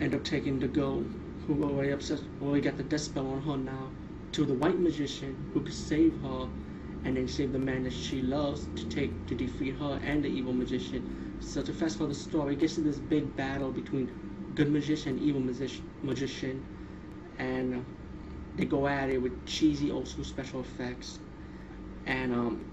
end 0.00 0.14
up 0.14 0.24
taking 0.24 0.58
the 0.58 0.68
girl 0.68 1.04
who 1.46 1.62
already 1.64 1.90
obsessed 1.90 2.24
already 2.40 2.62
got 2.62 2.76
the 2.76 2.82
death 2.84 3.00
spell 3.02 3.26
on 3.26 3.42
her 3.42 3.56
now 3.56 3.90
to 4.32 4.44
the 4.44 4.54
white 4.54 4.78
magician 4.78 5.36
who 5.52 5.60
could 5.60 5.74
save 5.74 6.14
her 6.22 6.48
and 7.04 7.16
then 7.16 7.28
save 7.28 7.52
the 7.52 7.58
man 7.58 7.82
that 7.84 7.92
she 7.92 8.22
loves 8.22 8.66
to 8.76 8.88
take 8.88 9.26
to 9.26 9.34
defeat 9.34 9.74
her 9.76 10.00
and 10.04 10.24
the 10.24 10.28
evil 10.28 10.52
magician. 10.52 11.02
So 11.40 11.62
to 11.62 11.72
fast 11.72 11.98
forward 11.98 12.12
the 12.14 12.18
story, 12.18 12.54
it 12.54 12.60
gets 12.60 12.76
to 12.76 12.80
this 12.80 12.98
big 12.98 13.36
battle 13.36 13.70
between 13.70 14.10
good 14.54 14.70
magician 14.70 15.16
and 15.16 15.22
evil 15.22 15.40
magician, 15.40 15.84
magician 16.02 16.62
and 17.38 17.74
uh, 17.74 17.78
they 18.56 18.64
go 18.64 18.86
at 18.86 19.10
it 19.10 19.18
with 19.18 19.46
cheesy 19.46 19.90
old 19.90 20.08
school 20.08 20.24
special 20.24 20.60
effects. 20.60 21.18
And 22.06 22.32
um, 22.32 22.64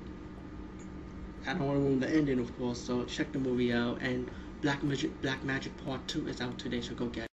I 1.46 1.54
don't 1.54 1.66
want 1.66 1.78
to 1.80 1.84
ruin 1.84 2.00
the 2.00 2.10
ending, 2.10 2.40
of 2.40 2.58
course. 2.58 2.80
So 2.80 3.06
check 3.06 3.32
the 3.32 3.40
movie 3.40 3.74
out. 3.74 4.02
And 4.02 4.30
Black 4.62 4.84
Magic, 4.84 5.22
Black 5.22 5.44
Magic 5.44 5.72
Part 5.86 6.08
Two 6.08 6.28
is 6.28 6.42
out 6.42 6.58
today, 6.60 6.82
so 6.82 6.94
go 6.96 7.06
get. 7.08 7.24
it. 7.24 7.30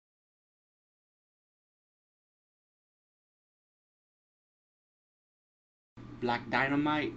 Black 6.21 6.49
Dynamite, 6.51 7.13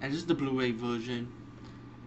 and 0.00 0.12
this 0.12 0.18
is 0.18 0.26
the 0.26 0.34
Blu-ray 0.34 0.72
version. 0.72 1.32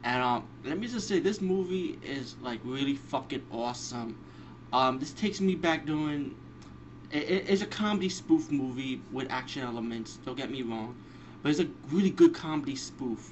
And 0.04 0.22
um, 0.22 0.48
let 0.66 0.78
me 0.80 0.88
just 0.88 1.08
say, 1.08 1.20
this 1.20 1.42
movie 1.42 1.98
is 2.04 2.36
like 2.42 2.60
really 2.64 2.96
fucking 2.96 3.46
awesome. 3.52 4.18
Um, 4.74 5.00
this 5.00 5.14
takes 5.14 5.40
me 5.40 5.56
back 5.56 5.86
doing. 5.86 6.36
It, 7.12 7.50
it's 7.50 7.62
a 7.62 7.66
comedy 7.66 8.10
spoof 8.10 8.52
movie 8.52 9.02
with 9.12 9.30
action 9.32 9.64
elements. 9.64 10.18
Don't 10.26 10.38
get 10.38 10.50
me 10.52 10.62
wrong, 10.62 10.96
but 11.42 11.50
it's 11.50 11.60
a 11.60 11.68
really 11.90 12.10
good 12.10 12.34
comedy 12.34 12.76
spoof 12.76 13.32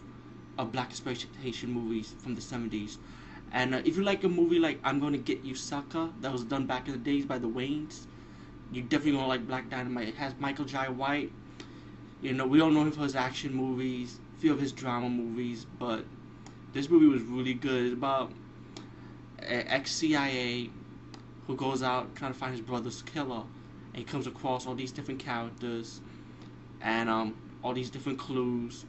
of 0.58 0.72
black 0.72 0.90
exploitation 0.90 1.72
movies 1.72 2.14
from 2.20 2.36
the 2.36 2.42
'70s. 2.42 2.98
And 3.52 3.74
uh, 3.74 3.82
if 3.86 3.98
you 3.98 4.04
like 4.04 4.24
a 4.24 4.30
movie 4.30 4.60
like 4.60 4.80
I'm 4.84 5.00
Gonna 5.00 5.18
Get 5.18 5.44
You 5.44 5.56
Sucker, 5.56 6.10
that 6.22 6.32
was 6.32 6.44
done 6.44 6.66
back 6.66 6.88
in 6.88 6.94
the 6.94 7.00
days 7.00 7.26
by 7.26 7.40
the 7.40 7.48
Wayans, 7.48 8.06
you 8.72 8.82
definitely 8.82 9.14
gonna 9.14 9.28
like 9.28 9.48
Black 9.48 9.70
Dynamite. 9.70 10.10
It 10.10 10.16
has 10.16 10.34
Michael 10.40 10.66
Jai 10.66 10.90
White. 10.90 11.32
You 12.22 12.34
know, 12.34 12.46
we 12.46 12.62
all 12.62 12.70
know 12.70 12.82
him 12.82 12.92
for 12.92 13.04
his 13.04 13.16
action 13.16 13.54
movies, 13.54 14.20
a 14.38 14.42
few 14.42 14.52
of 14.52 14.60
his 14.60 14.72
drama 14.72 15.10
movies, 15.10 15.66
but 15.80 16.06
this 16.74 16.90
movie 16.90 17.08
was 17.08 17.22
really 17.24 17.54
good. 17.54 17.86
It's 17.86 17.94
about 17.94 18.32
an 19.40 19.68
ex 19.68 19.92
CIA 19.92 20.70
who 21.48 21.56
goes 21.56 21.82
out 21.82 22.16
trying 22.16 22.34
to 22.34 22.38
find 22.38 22.52
his 22.52 22.62
brother's 22.62 23.02
killer, 23.02 23.44
he 24.00 24.06
comes 24.06 24.28
across 24.28 24.66
all 24.66 24.76
these 24.76 24.92
different 24.92 25.20
characters 25.20 26.02
and 26.82 27.10
um, 27.10 27.36
all 27.64 27.74
these 27.74 27.90
different 27.90 28.18
clues. 28.18 28.86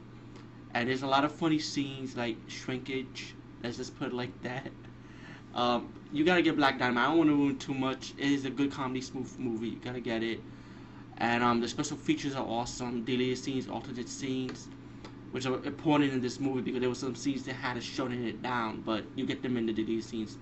And 0.73 0.87
there's 0.87 1.03
a 1.03 1.07
lot 1.07 1.25
of 1.25 1.31
funny 1.33 1.59
scenes 1.59 2.15
like 2.15 2.37
shrinkage. 2.47 3.35
Let's 3.61 3.77
just 3.77 3.97
put 3.99 4.07
it 4.07 4.13
like 4.13 4.41
that. 4.43 4.69
Um, 5.53 5.93
you 6.13 6.23
gotta 6.23 6.41
get 6.41 6.55
Black 6.55 6.79
Dynamite. 6.79 7.03
I 7.03 7.07
don't 7.09 7.17
want 7.17 7.29
to 7.29 7.35
ruin 7.35 7.57
too 7.57 7.73
much. 7.73 8.13
It 8.17 8.31
is 8.31 8.45
a 8.45 8.49
good 8.49 8.71
comedy 8.71 9.01
smooth 9.01 9.37
movie. 9.37 9.69
You 9.69 9.79
gotta 9.83 9.99
get 9.99 10.23
it. 10.23 10.39
And 11.17 11.43
um, 11.43 11.59
the 11.59 11.67
special 11.67 11.97
features 11.97 12.35
are 12.35 12.45
awesome. 12.45 13.03
Deleted 13.03 13.37
scenes, 13.37 13.67
alternate 13.67 14.07
scenes, 14.07 14.69
which 15.31 15.45
are 15.45 15.61
important 15.65 16.13
in 16.13 16.21
this 16.21 16.39
movie 16.39 16.61
because 16.61 16.79
there 16.79 16.89
were 16.89 16.95
some 16.95 17.15
scenes 17.15 17.43
that 17.43 17.53
had 17.55 17.73
to 17.73 17.81
shorten 17.81 18.25
it 18.25 18.41
down, 18.41 18.81
but 18.85 19.03
you 19.15 19.25
get 19.25 19.43
them 19.43 19.57
in 19.57 19.65
the 19.65 19.73
deleted 19.73 20.05
scenes 20.05 20.37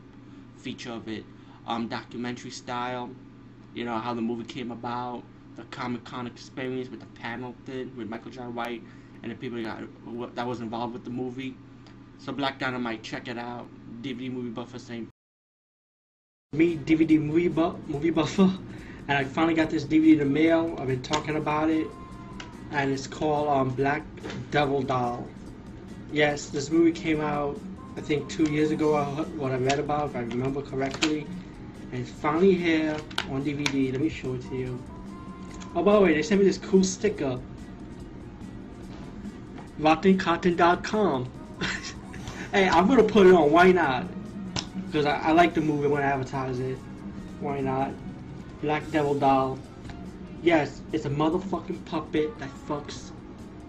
feature 0.57 0.91
of 0.91 1.07
it. 1.07 1.25
Um, 1.65 1.87
documentary 1.87 2.51
style, 2.51 3.09
you 3.79 3.85
know 3.85 3.97
how 3.97 4.13
the 4.13 4.21
movie 4.21 4.43
came 4.43 4.71
about, 4.71 5.23
the 5.55 5.63
Comic 5.71 6.03
Con 6.03 6.27
experience 6.27 6.89
with 6.89 6.99
the 6.99 7.05
panel 7.21 7.55
thing 7.65 7.95
with 7.95 8.09
Michael 8.09 8.29
Jai 8.29 8.45
White 8.45 8.83
and 9.23 9.31
the 9.31 9.35
people 9.35 9.63
that, 9.63 9.81
got, 10.19 10.35
that 10.35 10.45
was 10.45 10.59
involved 10.59 10.91
with 10.91 11.05
the 11.05 11.09
movie. 11.09 11.55
So 12.17 12.33
Black 12.33 12.59
Dynamite, 12.59 13.03
check 13.03 13.29
it 13.29 13.37
out. 13.37 13.67
DVD 14.01 14.29
movie 14.29 14.49
buffer 14.49 14.79
same. 14.79 15.07
Me 16.51 16.75
DVD 16.75 17.21
movie 17.21 17.47
buff 17.47 17.75
movie 17.87 18.09
buffer, 18.09 18.51
and 19.07 19.17
I 19.17 19.23
finally 19.23 19.53
got 19.53 19.69
this 19.69 19.85
DVD 19.85 20.11
in 20.13 20.19
the 20.19 20.25
mail. 20.25 20.75
I've 20.77 20.87
been 20.87 21.01
talking 21.01 21.37
about 21.37 21.69
it, 21.69 21.87
and 22.71 22.91
it's 22.91 23.07
called 23.07 23.47
um, 23.47 23.69
Black 23.69 24.03
Devil 24.51 24.81
Doll. 24.81 25.25
Yes, 26.11 26.49
this 26.49 26.69
movie 26.69 26.91
came 26.91 27.21
out 27.21 27.57
I 27.95 28.01
think 28.01 28.29
two 28.29 28.51
years 28.51 28.71
ago. 28.71 29.01
What 29.37 29.53
I 29.53 29.57
read 29.57 29.79
about, 29.79 30.09
if 30.09 30.15
I 30.17 30.19
remember 30.19 30.61
correctly, 30.61 31.25
and 31.91 32.01
it's 32.01 32.09
finally 32.09 32.53
here 32.53 32.95
on 33.29 33.43
DVD. 33.43 33.91
Let 33.91 34.01
me 34.01 34.09
show 34.09 34.35
it 34.35 34.41
to 34.49 34.55
you. 34.55 34.81
Oh, 35.75 35.83
by 35.83 35.93
the 35.93 36.01
way, 36.01 36.13
they 36.13 36.21
sent 36.21 36.41
me 36.41 36.47
this 36.47 36.57
cool 36.57 36.83
sticker. 36.83 37.39
RottenCotton.com. 39.79 41.31
hey, 42.51 42.69
I'm 42.69 42.87
gonna 42.87 43.03
put 43.03 43.27
it 43.27 43.33
on. 43.33 43.51
Why 43.51 43.71
not? 43.71 44.05
Because 44.87 45.05
I, 45.05 45.17
I 45.19 45.31
like 45.31 45.53
the 45.53 45.61
movie 45.61 45.87
when 45.87 46.01
I 46.01 46.05
advertise 46.05 46.59
it. 46.59 46.77
Why 47.39 47.61
not? 47.61 47.91
Black 48.61 48.89
Devil 48.91 49.15
Doll. 49.15 49.57
Yes, 50.43 50.81
it's 50.91 51.05
a 51.05 51.09
motherfucking 51.09 51.85
puppet 51.85 52.37
that 52.39 52.49
fucks 52.67 53.11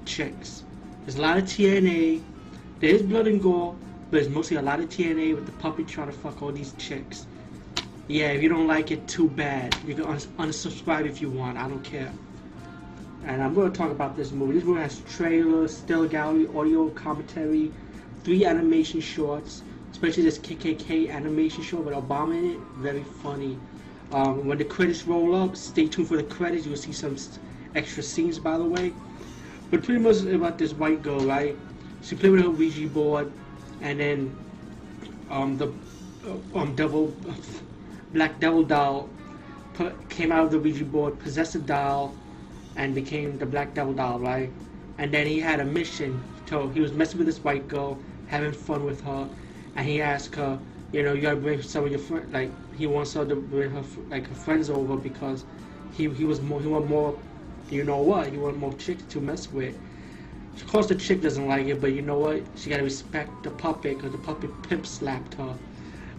chicks. 0.04 0.64
There's 1.04 1.16
a 1.16 1.22
lot 1.22 1.38
of 1.38 1.44
TNA. 1.44 2.22
There 2.80 2.90
is 2.90 3.02
blood 3.02 3.26
and 3.26 3.42
gore, 3.42 3.76
but 4.10 4.20
it's 4.20 4.28
mostly 4.28 4.56
a 4.56 4.62
lot 4.62 4.80
of 4.80 4.88
TNA 4.88 5.34
with 5.34 5.46
the 5.46 5.52
puppet 5.52 5.86
trying 5.86 6.08
to 6.08 6.12
fuck 6.12 6.42
all 6.42 6.52
these 6.52 6.72
chicks. 6.78 7.26
Yeah, 8.10 8.32
if 8.32 8.42
you 8.42 8.48
don't 8.48 8.66
like 8.66 8.90
it, 8.90 9.06
too 9.06 9.28
bad. 9.28 9.76
You 9.86 9.94
can 9.94 10.04
uns 10.04 10.26
unsubscribe 10.36 11.06
if 11.06 11.22
you 11.22 11.30
want. 11.30 11.56
I 11.56 11.68
don't 11.68 11.84
care. 11.84 12.12
And 13.24 13.40
I'm 13.40 13.54
going 13.54 13.70
to 13.70 13.78
talk 13.78 13.92
about 13.92 14.16
this 14.16 14.32
movie. 14.32 14.54
This 14.54 14.64
movie 14.64 14.80
has 14.80 15.00
trailer, 15.02 15.68
still 15.68 16.08
gallery, 16.08 16.48
audio 16.48 16.90
commentary, 16.90 17.70
three 18.24 18.44
animation 18.44 19.00
shorts, 19.00 19.62
especially 19.92 20.24
this 20.24 20.40
KKK 20.40 21.08
animation 21.08 21.62
short 21.62 21.84
with 21.84 21.94
Obama 21.94 22.36
in 22.36 22.50
it. 22.50 22.58
Very 22.78 23.04
funny. 23.22 23.56
Um, 24.10 24.44
when 24.44 24.58
the 24.58 24.64
credits 24.64 25.06
roll 25.06 25.36
up, 25.36 25.54
stay 25.54 25.86
tuned 25.86 26.08
for 26.08 26.16
the 26.16 26.24
credits. 26.24 26.66
You'll 26.66 26.78
see 26.78 26.92
some 26.92 27.16
extra 27.76 28.02
scenes, 28.02 28.40
by 28.40 28.58
the 28.58 28.64
way. 28.64 28.92
But 29.70 29.84
pretty 29.84 30.00
much 30.00 30.22
about 30.22 30.58
this 30.58 30.72
white 30.72 31.02
girl, 31.02 31.20
right? 31.20 31.56
She 32.02 32.16
played 32.16 32.32
with 32.32 32.42
her 32.42 32.50
Ouija 32.50 32.88
board, 32.88 33.30
and 33.80 34.00
then 34.00 34.36
um, 35.30 35.56
the 35.58 35.68
uh, 36.26 36.58
um, 36.58 36.74
Black 38.12 38.40
Devil 38.40 38.64
doll 38.64 39.08
put, 39.74 40.08
came 40.08 40.32
out 40.32 40.44
of 40.44 40.50
the 40.50 40.58
Ouija 40.58 40.84
board, 40.84 41.18
possessed 41.18 41.52
the 41.52 41.58
doll, 41.60 42.14
and 42.76 42.94
became 42.94 43.38
the 43.38 43.46
Black 43.46 43.74
Devil 43.74 43.94
doll, 43.94 44.18
right? 44.18 44.50
And 44.98 45.12
then 45.12 45.26
he 45.26 45.40
had 45.40 45.60
a 45.60 45.64
mission. 45.64 46.22
So 46.46 46.68
he 46.68 46.80
was 46.80 46.92
messing 46.92 47.18
with 47.18 47.26
this 47.26 47.38
white 47.44 47.68
girl, 47.68 47.98
having 48.26 48.52
fun 48.52 48.84
with 48.84 49.00
her, 49.02 49.28
and 49.76 49.86
he 49.86 50.02
asked 50.02 50.34
her, 50.34 50.58
you 50.92 51.02
know, 51.04 51.12
you 51.12 51.22
gotta 51.22 51.36
bring 51.36 51.62
some 51.62 51.84
of 51.84 51.90
your 51.90 52.00
friends. 52.00 52.32
Like 52.32 52.50
he 52.76 52.86
wants 52.86 53.14
her 53.14 53.24
to 53.24 53.36
bring 53.36 53.70
her 53.70 53.84
like 54.10 54.26
her 54.26 54.34
friends 54.34 54.68
over 54.68 54.96
because 54.96 55.44
he 55.92 56.08
he 56.10 56.24
was 56.24 56.40
more 56.40 56.60
he 56.60 56.66
want 56.66 56.88
more, 56.88 57.16
you 57.70 57.84
know 57.84 57.98
what? 57.98 58.28
He 58.32 58.38
want 58.38 58.56
more 58.58 58.72
chicks 58.74 59.04
to 59.04 59.20
mess 59.20 59.52
with. 59.52 59.78
Of 60.56 60.66
course, 60.66 60.88
the 60.88 60.96
chick 60.96 61.22
doesn't 61.22 61.46
like 61.46 61.66
it, 61.66 61.80
but 61.80 61.92
you 61.92 62.02
know 62.02 62.18
what? 62.18 62.42
She 62.56 62.70
gotta 62.70 62.82
respect 62.82 63.44
the 63.44 63.50
puppet 63.50 63.98
because 63.98 64.12
the 64.12 64.18
puppet 64.18 64.50
pimp 64.62 64.84
slapped 64.86 65.34
her. 65.34 65.54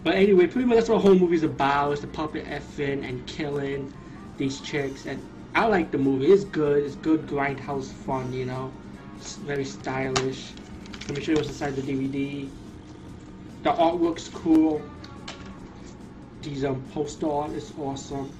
But 0.04 0.14
anyway, 0.16 0.46
pretty 0.48 0.66
much 0.66 0.78
that's 0.78 0.88
what 0.88 0.96
the 0.96 1.02
whole 1.02 1.14
movie's 1.14 1.44
about. 1.44 1.92
It's 1.92 2.00
the 2.00 2.08
puppet 2.08 2.44
effing 2.46 3.08
and 3.08 3.24
killing 3.26 3.92
these 4.36 4.60
chicks. 4.60 5.06
And 5.06 5.22
I 5.54 5.66
like 5.66 5.90
the 5.90 5.98
movie. 5.98 6.26
It's 6.26 6.44
good. 6.44 6.84
It's 6.84 6.96
good 6.96 7.26
grindhouse 7.26 7.92
fun, 7.92 8.32
you 8.32 8.44
know. 8.44 8.72
It's 9.18 9.36
very 9.36 9.64
stylish. 9.64 10.50
Let 11.08 11.16
me 11.16 11.22
show 11.22 11.32
you 11.32 11.36
what's 11.36 11.48
inside 11.48 11.76
the 11.76 11.82
DVD. 11.82 12.48
The 13.62 13.70
artwork's 13.70 14.28
cool. 14.28 14.82
These 16.42 16.64
um 16.64 16.82
poster 16.92 17.30
art 17.30 17.52
is 17.52 17.72
awesome. 17.78 18.32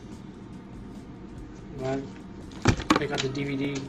Right. 1.79 2.03
Check 2.99 3.13
out 3.13 3.21
the 3.21 3.29
DVD. 3.29 3.81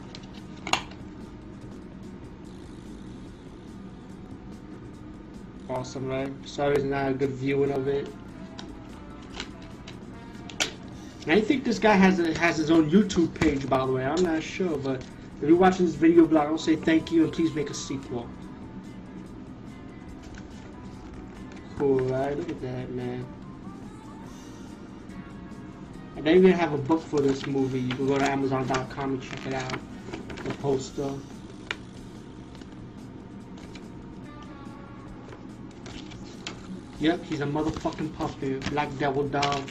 Awesome, 5.74 6.06
right? 6.06 6.32
Sorry 6.46 6.76
it's 6.76 6.84
not 6.84 7.10
a 7.10 7.14
good 7.14 7.30
viewing 7.30 7.72
of 7.72 7.88
it. 7.88 8.08
And 11.22 11.32
I 11.32 11.40
think 11.40 11.64
this 11.64 11.78
guy 11.78 11.94
has 11.94 12.20
a, 12.20 12.38
has 12.38 12.58
his 12.58 12.70
own 12.70 12.90
YouTube 12.90 13.34
page, 13.34 13.68
by 13.68 13.84
the 13.84 13.92
way. 13.92 14.04
I'm 14.04 14.22
not 14.22 14.42
sure, 14.42 14.76
but 14.76 15.02
if 15.40 15.48
you're 15.48 15.56
watching 15.56 15.86
this 15.86 15.94
video 15.94 16.26
blog, 16.26 16.48
I'll 16.48 16.58
say 16.58 16.76
thank 16.76 17.10
you 17.10 17.24
and 17.24 17.32
please 17.32 17.52
make 17.54 17.70
a 17.70 17.74
sequel. 17.74 18.28
Cool, 21.78 22.00
right? 22.00 22.36
Look 22.36 22.50
at 22.50 22.60
that, 22.60 22.90
man. 22.90 23.26
And 26.16 26.24
they 26.24 26.36
even 26.36 26.52
have 26.52 26.72
a 26.72 26.78
book 26.78 27.02
for 27.02 27.20
this 27.20 27.46
movie. 27.46 27.80
You 27.80 27.94
can 27.94 28.06
go 28.06 28.18
to 28.18 28.24
Amazon.com 28.24 29.14
and 29.14 29.22
check 29.22 29.46
it 29.46 29.54
out. 29.54 29.78
The 30.44 30.54
poster. 30.54 31.10
Yep, 37.00 37.24
he's 37.24 37.40
a 37.40 37.46
motherfucking 37.46 38.14
puppet. 38.16 38.70
Black 38.70 38.88
Devil 38.98 39.28
Doll. 39.28 39.62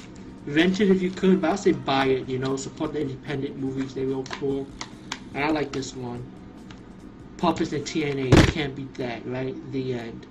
Rent 0.46 0.82
it 0.82 0.92
if 0.92 1.02
you 1.02 1.10
could, 1.10 1.42
but 1.42 1.52
I 1.52 1.56
say 1.56 1.72
buy 1.72 2.08
it, 2.08 2.28
you 2.28 2.38
know. 2.38 2.58
Support 2.58 2.94
the 2.94 3.02
independent 3.02 3.58
movies, 3.58 3.94
they're 3.94 4.06
real 4.06 4.24
cool. 4.24 4.68
And 5.34 5.46
I 5.46 5.50
like 5.50 5.72
this 5.72 5.96
one. 5.96 6.22
Puppets 7.38 7.72
and 7.72 7.86
TNA, 7.86 8.26
you 8.26 8.52
can't 8.52 8.76
beat 8.76 8.94
that, 8.96 9.26
right? 9.26 9.56
The 9.72 9.94
end. 9.94 10.28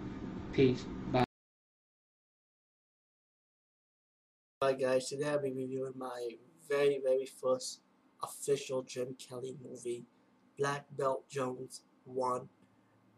Peace. 0.52 0.84
Bye. 1.10 1.24
Hi 4.62 4.74
guys, 4.74 5.08
today 5.08 5.30
I'll 5.30 5.42
be 5.42 5.50
reviewing 5.50 5.94
my 5.96 6.28
very, 6.68 7.00
very 7.02 7.26
first 7.26 7.80
official 8.22 8.82
Jim 8.82 9.16
Kelly 9.18 9.56
movie, 9.64 10.04
Black 10.58 10.84
Belt 10.96 11.28
Jones 11.28 11.82
1 12.04 12.48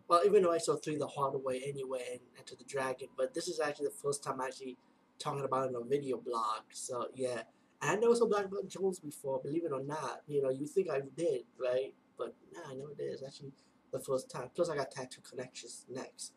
well, 0.08 0.22
even 0.24 0.42
though 0.42 0.52
I 0.52 0.58
saw 0.58 0.76
three 0.76 0.96
the 0.96 1.06
hard 1.06 1.34
way 1.42 1.62
anyway 1.66 2.04
and 2.12 2.20
Enter 2.38 2.56
the 2.56 2.64
Dragon, 2.64 3.08
but 3.16 3.34
this 3.34 3.48
is 3.48 3.60
actually 3.60 3.86
the 3.86 3.94
first 4.02 4.22
time 4.22 4.40
I'm 4.40 4.48
actually 4.48 4.76
talking 5.18 5.44
about 5.44 5.66
it 5.66 5.70
in 5.70 5.76
a 5.76 5.84
video 5.84 6.18
blog. 6.18 6.62
So 6.72 7.08
yeah, 7.14 7.42
and 7.80 7.90
I 7.90 7.94
never 7.96 8.14
saw 8.14 8.26
Black 8.26 8.50
Belt 8.50 8.68
Jones 8.68 8.98
before, 8.98 9.40
believe 9.42 9.64
it 9.64 9.72
or 9.72 9.82
not. 9.82 10.20
You 10.26 10.42
know, 10.42 10.50
you 10.50 10.66
think 10.66 10.90
I 10.90 11.00
did, 11.16 11.42
right? 11.58 11.94
But 12.18 12.34
nah, 12.52 12.70
I 12.70 12.74
never 12.74 12.94
did. 12.96 13.12
It's 13.12 13.22
actually 13.24 13.52
the 13.92 14.00
first 14.00 14.30
time. 14.30 14.50
Plus, 14.54 14.68
I 14.68 14.76
got 14.76 14.90
Tattoo 14.90 15.20
Connections 15.28 15.86
next. 15.90 16.32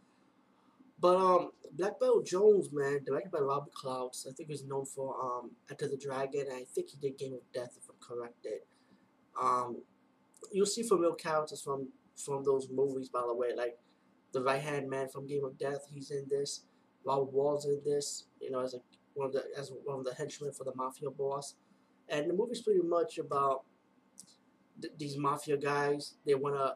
But 1.00 1.18
um, 1.18 1.52
Black 1.74 2.00
Belt 2.00 2.26
Jones, 2.26 2.70
man, 2.72 3.04
directed 3.06 3.32
by 3.32 3.40
Robert 3.40 3.74
Clouse. 3.74 4.26
I 4.28 4.34
think 4.34 4.50
he's 4.50 4.64
known 4.64 4.86
for 4.86 5.16
um 5.22 5.52
Enter 5.70 5.88
the 5.88 5.98
Dragon. 5.98 6.48
I 6.52 6.64
think 6.64 6.90
he 6.90 6.98
did 6.98 7.18
Game 7.18 7.34
of 7.34 7.42
Death, 7.54 7.78
if 7.78 7.88
I'm 7.90 7.96
corrected. 8.00 8.62
Um, 9.40 9.84
you'll 10.52 10.66
see 10.66 10.84
familiar 10.84 11.16
characters 11.16 11.62
from 11.62 11.90
from 12.18 12.44
those 12.44 12.70
movies, 12.72 13.10
by 13.10 13.22
the 13.26 13.34
way, 13.36 13.50
like 13.56 13.78
the 14.34 14.42
right 14.42 14.62
hand 14.62 14.90
man 14.90 15.08
from 15.08 15.28
Game 15.28 15.46
of 15.46 15.58
Death. 15.58 15.88
He's 15.94 16.12
in 16.12 16.26
this. 16.30 16.64
Robert 17.06 17.32
Wall's 17.32 17.66
in 17.66 17.82
this. 17.86 18.26
You 18.42 18.52
know, 18.52 18.60
as 18.60 18.74
a 18.74 18.78
one 19.14 19.28
of 19.28 19.34
the 19.34 19.44
as 19.58 19.72
one 19.84 20.00
of 20.00 20.06
the 20.06 20.14
henchmen 20.14 20.52
for 20.52 20.64
the 20.64 20.74
mafia 20.76 21.10
boss, 21.10 21.56
and 22.10 22.30
the 22.30 22.34
movie's 22.34 22.62
pretty 22.62 22.82
much 22.82 23.18
about 23.18 23.64
th- 24.82 24.94
these 24.98 25.18
mafia 25.18 25.58
guys. 25.58 26.16
They 26.26 26.36
want 26.36 26.56
to 26.56 26.76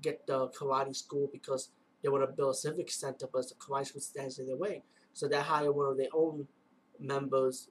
get 0.00 0.26
the 0.26 0.48
karate 0.48 0.94
school 0.94 1.28
because 1.32 1.70
they 2.02 2.08
want 2.08 2.22
to 2.22 2.32
build 2.32 2.54
a 2.54 2.56
civic 2.56 2.90
center, 2.90 3.26
but 3.32 3.48
the 3.48 3.54
karate 3.54 3.86
school 3.86 4.00
stands 4.00 4.38
in 4.38 4.46
their 4.46 4.56
way. 4.56 4.82
So 5.12 5.28
they 5.28 5.40
hire 5.40 5.72
one 5.72 5.90
of 5.90 5.96
their 5.96 6.08
own 6.12 6.46
members 6.98 7.68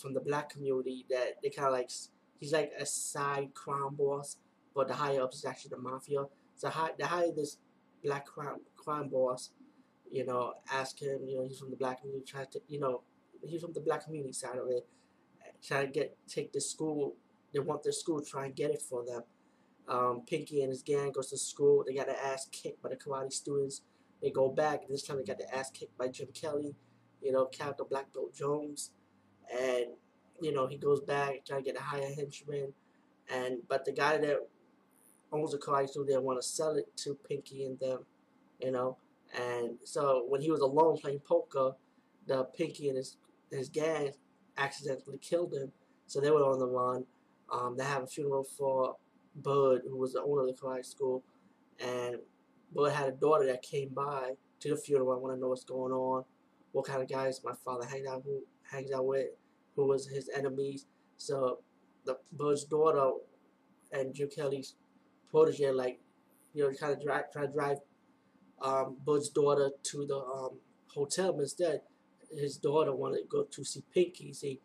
from 0.00 0.14
the 0.14 0.20
black 0.20 0.50
community 0.50 1.06
that 1.10 1.36
they 1.42 1.50
kind 1.50 1.68
of 1.68 1.72
like. 1.72 1.90
He's 2.38 2.52
like 2.52 2.72
a 2.78 2.84
side 2.84 3.54
crime 3.54 3.94
boss, 3.94 4.36
but 4.74 4.88
the 4.88 4.94
higher 4.94 5.22
up 5.22 5.32
is 5.32 5.44
actually 5.46 5.70
the 5.70 5.78
mafia. 5.78 6.24
So 6.56 6.68
hi- 6.70 6.92
they 6.98 7.04
hire 7.04 7.32
this 7.32 7.58
black 8.04 8.26
crime 8.26 8.60
crime 8.76 9.08
boss. 9.08 9.50
You 10.10 10.24
know, 10.26 10.54
ask 10.72 11.00
him. 11.00 11.20
You 11.28 11.38
know, 11.38 11.44
he's 11.48 11.58
from 11.58 11.70
the 11.70 11.76
black 11.76 12.00
community. 12.00 12.24
Try 12.26 12.44
to, 12.44 12.60
you 12.68 12.80
know, 12.80 13.02
he's 13.44 13.62
from 13.62 13.72
the 13.72 13.80
black 13.80 14.04
community 14.04 14.32
side 14.32 14.58
of 14.58 14.68
it. 14.68 14.86
Try 15.62 15.86
to 15.86 15.90
get 15.92 16.16
take 16.28 16.52
this 16.52 16.70
school. 16.70 17.16
They 17.52 17.60
want 17.60 17.82
their 17.82 17.92
school. 17.92 18.20
Try 18.22 18.46
and 18.46 18.56
get 18.56 18.70
it 18.70 18.82
for 18.82 19.04
them. 19.04 19.22
Um, 19.88 20.22
Pinky 20.26 20.62
and 20.62 20.70
his 20.70 20.82
gang 20.82 21.12
goes 21.12 21.30
to 21.30 21.36
school. 21.38 21.84
They 21.86 21.94
got 21.94 22.06
their 22.06 22.16
ass 22.16 22.48
kicked 22.50 22.82
by 22.82 22.90
the 22.90 22.96
karate 22.96 23.32
students. 23.32 23.82
They 24.22 24.30
go 24.30 24.48
back. 24.50 24.88
This 24.88 25.02
time 25.02 25.18
they 25.18 25.24
got 25.24 25.38
their 25.38 25.54
ass 25.54 25.70
kicked 25.70 25.96
by 25.96 26.08
Jim 26.08 26.28
Kelly. 26.34 26.74
You 27.22 27.32
know, 27.32 27.46
character 27.46 27.84
Black 27.84 28.12
Belt 28.12 28.34
Jones, 28.34 28.90
and 29.52 29.86
you 30.40 30.52
know 30.52 30.66
he 30.66 30.76
goes 30.76 31.00
back 31.00 31.44
trying 31.46 31.64
to 31.64 31.72
get 31.72 31.80
a 31.80 31.84
higher 31.84 32.12
henchman, 32.14 32.72
and 33.32 33.58
but 33.68 33.84
the 33.84 33.92
guy 33.92 34.18
that 34.18 34.48
owns 35.32 35.52
the 35.52 35.58
karate 35.58 35.92
didn't 36.06 36.22
want 36.22 36.40
to 36.40 36.46
sell 36.46 36.76
it 36.76 36.94
to 36.96 37.16
Pinky 37.28 37.64
and 37.64 37.78
them, 37.78 38.00
you 38.60 38.70
know, 38.70 38.96
and 39.34 39.76
so 39.84 40.24
when 40.28 40.40
he 40.40 40.50
was 40.50 40.60
alone 40.60 40.98
playing 40.98 41.20
poker, 41.20 41.72
the 42.26 42.44
Pinky 42.44 42.88
and 42.88 42.96
his 42.96 43.16
his 43.50 43.68
gang 43.68 44.10
accidentally 44.56 45.18
killed 45.18 45.54
him, 45.54 45.72
so 46.06 46.20
they 46.20 46.30
were 46.30 46.44
on 46.44 46.58
the 46.58 46.66
run. 46.66 47.04
Um, 47.52 47.76
they 47.76 47.84
have 47.84 48.02
a 48.02 48.06
funeral 48.06 48.44
for 48.44 48.96
Bud, 49.36 49.82
who 49.88 49.96
was 49.96 50.14
the 50.14 50.22
owner 50.22 50.42
of 50.42 50.48
the 50.48 50.54
karate 50.54 50.84
school, 50.84 51.22
and 51.78 52.16
Bud 52.74 52.92
had 52.92 53.08
a 53.08 53.12
daughter 53.12 53.46
that 53.46 53.62
came 53.62 53.90
by 53.90 54.32
to 54.60 54.70
the 54.70 54.76
funeral. 54.76 55.12
I 55.12 55.16
want 55.16 55.34
to 55.34 55.40
know 55.40 55.48
what's 55.48 55.64
going 55.64 55.92
on, 55.92 56.24
what 56.72 56.86
kind 56.86 57.02
of 57.02 57.08
guys 57.08 57.40
my 57.44 57.52
father 57.64 57.86
hangs 57.86 58.06
out 58.06 58.22
who 58.24 58.42
hangs 58.70 58.90
out 58.90 59.06
with, 59.06 59.28
who 59.76 59.86
was 59.86 60.08
his 60.08 60.28
enemies. 60.28 60.86
So 61.16 61.60
the 62.04 62.18
Bud's 62.32 62.64
daughter 62.64 63.10
and 63.92 64.14
Jim 64.14 64.28
Kelly's 64.28 64.74
protege, 65.36 65.70
like 65.70 66.00
you 66.54 66.62
know, 66.62 66.74
kind 66.74 66.94
of 66.94 67.02
drive, 67.02 67.30
try 67.30 67.42
to 67.42 67.52
drive 67.52 67.78
um, 68.62 68.96
Bud's 69.04 69.28
daughter 69.28 69.70
to 69.82 70.06
the 70.06 70.16
um, 70.16 70.58
hotel. 70.88 71.34
But 71.34 71.42
instead, 71.42 71.82
his 72.34 72.56
daughter 72.56 72.94
wanted 72.94 73.18
to 73.18 73.28
go 73.28 73.42
to 73.44 73.64
see 73.64 73.82
Pinky, 73.92 74.32
see, 74.32 74.60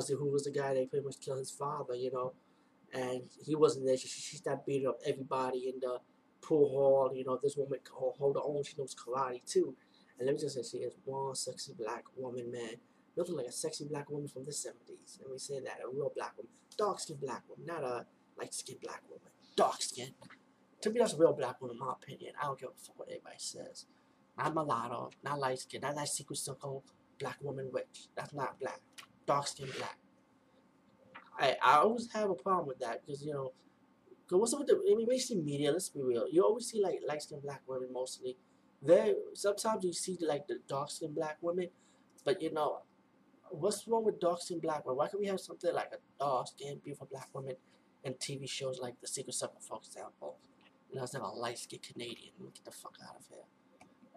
see 0.00 0.14
who 0.14 0.32
was 0.32 0.44
the 0.44 0.50
guy 0.50 0.74
that 0.74 0.90
pretty 0.90 1.04
much 1.04 1.20
killed 1.20 1.38
his 1.38 1.52
father, 1.52 1.94
you 1.94 2.10
know. 2.10 2.32
And 2.92 3.22
he 3.44 3.54
wasn't 3.54 3.86
there. 3.86 3.96
She, 3.96 4.08
she 4.08 4.36
started 4.36 4.64
beating 4.66 4.88
up 4.88 4.98
everybody 5.06 5.68
in 5.68 5.78
the 5.80 5.98
pool 6.42 6.68
hall. 6.70 7.12
You 7.14 7.24
know, 7.24 7.38
this 7.40 7.56
woman 7.56 7.78
can 7.84 7.94
hold 7.96 8.34
her 8.34 8.42
own. 8.44 8.64
She 8.64 8.74
knows 8.76 8.96
karate 8.96 9.44
too. 9.44 9.76
And 10.18 10.26
let 10.26 10.34
me 10.34 10.40
just 10.40 10.56
say, 10.56 10.78
she 10.78 10.82
is 10.82 10.94
one 11.04 11.36
sexy 11.36 11.72
black 11.78 12.04
woman, 12.16 12.50
man. 12.50 12.74
Looking 13.14 13.36
like 13.36 13.46
a 13.46 13.52
sexy 13.52 13.84
black 13.84 14.10
woman 14.10 14.28
from 14.28 14.44
the 14.44 14.50
70s. 14.50 15.20
Let 15.20 15.30
me 15.30 15.38
say 15.38 15.60
that. 15.60 15.78
A 15.84 15.88
real 15.88 16.12
black 16.14 16.32
woman. 16.36 16.50
Dark 16.76 16.98
skinned 16.98 17.20
black 17.20 17.42
woman, 17.48 17.64
not 17.66 17.84
a 17.84 18.06
light 18.38 18.52
skinned 18.52 18.80
black 18.80 19.02
woman. 19.08 19.30
Dark 19.56 19.82
skin. 19.82 20.10
To 20.82 20.90
me, 20.90 21.00
that's 21.00 21.14
a 21.14 21.16
real 21.16 21.32
black 21.32 21.60
woman, 21.60 21.76
in 21.76 21.86
my 21.86 21.92
opinion. 21.92 22.34
I 22.40 22.46
don't 22.46 22.60
give 22.60 22.68
a 22.68 22.72
fuck 22.78 22.98
what 22.98 23.08
anybody 23.10 23.36
says. 23.38 23.86
Not 24.36 24.54
mulatto, 24.54 25.10
not 25.24 25.38
light 25.38 25.58
skin, 25.58 25.80
not 25.80 25.96
that 25.96 26.08
secret 26.08 26.36
circle 26.36 26.84
black 27.18 27.38
woman 27.40 27.70
witch. 27.72 28.08
That's 28.14 28.34
not 28.34 28.60
black. 28.60 28.80
Dark 29.26 29.46
skin 29.46 29.68
black. 29.78 29.98
I, 31.38 31.56
I 31.62 31.76
always 31.78 32.12
have 32.12 32.30
a 32.30 32.34
problem 32.34 32.66
with 32.66 32.78
that 32.80 33.04
because, 33.04 33.24
you 33.24 33.32
know, 33.32 33.52
because 34.22 34.40
what's 34.40 34.52
up 34.54 34.60
with 34.60 34.68
the, 34.68 34.92
I 34.92 34.94
mean, 34.94 35.06
mainstream 35.08 35.44
media, 35.44 35.72
let's 35.72 35.88
be 35.88 36.02
real. 36.02 36.26
You 36.30 36.42
always 36.42 36.66
see, 36.66 36.82
like, 36.82 37.00
light 37.06 37.22
skin 37.22 37.40
black 37.42 37.62
women 37.66 37.88
mostly. 37.92 38.36
There, 38.82 39.14
sometimes 39.34 39.84
you 39.84 39.92
see, 39.92 40.18
like, 40.20 40.46
the 40.46 40.58
dark 40.68 40.90
skin 40.90 41.14
black 41.14 41.38
women, 41.40 41.68
but, 42.24 42.42
you 42.42 42.52
know, 42.52 42.80
what's 43.50 43.86
wrong 43.88 44.04
with 44.04 44.20
dark 44.20 44.42
skin 44.42 44.60
black 44.60 44.84
women? 44.84 44.98
Why 44.98 45.08
can't 45.08 45.20
we 45.20 45.26
have 45.26 45.40
something 45.40 45.72
like 45.72 45.92
a 45.92 46.22
dark 46.22 46.48
skin 46.48 46.80
beautiful 46.82 47.08
black 47.10 47.28
woman 47.32 47.54
in 48.04 48.14
TV 48.14 48.48
shows 48.48 48.78
like 48.80 49.00
The 49.00 49.08
Secret 49.08 49.34
Circle, 49.34 49.60
for 49.60 49.78
example? 49.78 50.36
You 50.90 50.96
know, 50.96 51.02
instead 51.02 51.20
of 51.20 51.32
a 51.32 51.38
light 51.38 51.58
skinned 51.58 51.82
Canadian. 51.82 52.32
Get 52.54 52.64
the 52.64 52.70
fuck 52.70 52.96
out 53.02 53.16
of 53.16 53.26
here. 53.28 53.38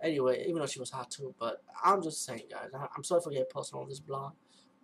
Anyway, 0.02 0.44
even 0.48 0.60
though 0.60 0.68
she 0.68 0.80
was 0.80 0.92
hot 0.92 1.12
too, 1.12 1.34
but 1.39 1.62
I'm 1.84 2.02
just 2.02 2.24
saying, 2.24 2.44
guys. 2.50 2.70
I- 2.74 2.88
I'm 2.96 3.04
sorry 3.04 3.22
for 3.22 3.32
getting 3.32 3.46
personal 3.50 3.84
on 3.84 3.89
this 3.89 4.00
blog, 4.00 4.34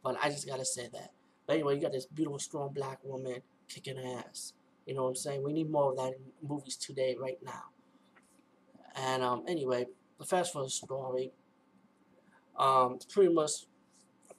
but 0.04 0.18
I 0.22 0.30
just 0.30 0.48
gotta 0.48 0.66
say 0.66 0.90
that. 0.92 1.12
But 1.46 1.54
anyway, 1.54 1.76
you 1.76 1.82
got 1.82 1.92
this 1.92 2.06
beautiful, 2.06 2.40
strong 2.40 2.74
black 2.74 3.00
woman 3.04 3.42
kicking 3.68 4.00
ass. 4.00 4.54
You 4.86 4.94
know 4.94 5.04
what 5.04 5.10
I'm 5.10 5.16
saying? 5.16 5.44
We 5.44 5.54
need 5.54 5.70
more 5.70 5.92
of 5.92 5.98
that 5.98 6.14
in 6.14 6.48
movies 6.48 6.76
today, 6.76 7.16
right 7.20 7.40
now. 7.44 7.64
And 8.96 9.24
um, 9.24 9.44
anyway, 9.48 9.86
the 10.20 10.26
fast 10.26 10.54
forward 10.54 10.72
story. 10.72 11.32
Um, 12.58 13.00
pretty 13.10 13.34
much, 13.34 13.52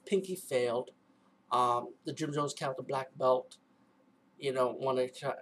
Pinky 0.05 0.35
failed. 0.35 0.91
Um, 1.51 1.93
the 2.05 2.13
Jim 2.13 2.33
Jones 2.33 2.53
character, 2.53 2.83
Black 2.83 3.09
Belt, 3.17 3.57
you 4.39 4.53
know, 4.53 4.75
wanted 4.79 5.13
to 5.13 5.19
try. 5.19 5.33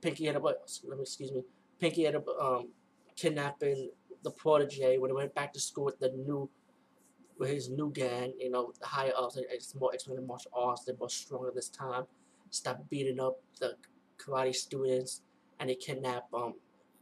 Pinky 0.00 0.28
ended 0.28 0.44
up, 0.44 0.56
excuse 1.00 1.32
me. 1.32 1.42
Pinky 1.80 2.06
ended 2.06 2.22
up 2.22 2.28
um, 2.40 2.68
kidnapping 3.16 3.90
the 4.22 4.30
protege 4.30 4.98
when 4.98 5.10
he 5.10 5.14
went 5.14 5.34
back 5.34 5.52
to 5.52 5.60
school 5.60 5.84
with 5.84 5.98
the 5.98 6.10
new, 6.10 6.48
with 7.38 7.50
his 7.50 7.68
new 7.68 7.90
gang. 7.90 8.34
You 8.38 8.50
know, 8.50 8.72
the 8.80 8.86
higher 8.86 9.12
ups, 9.16 9.38
it's 9.38 9.74
more 9.74 9.92
expert 9.92 10.18
in 10.18 10.26
martial 10.26 10.50
arts. 10.54 10.84
They're 10.84 10.96
more 10.96 11.10
stronger 11.10 11.50
this 11.54 11.68
time. 11.68 12.04
Stop 12.50 12.88
beating 12.90 13.20
up 13.20 13.38
the 13.60 13.76
karate 14.18 14.54
students, 14.54 15.22
and 15.58 15.70
they 15.70 15.74
kidnap 15.74 16.24
um, 16.32 16.54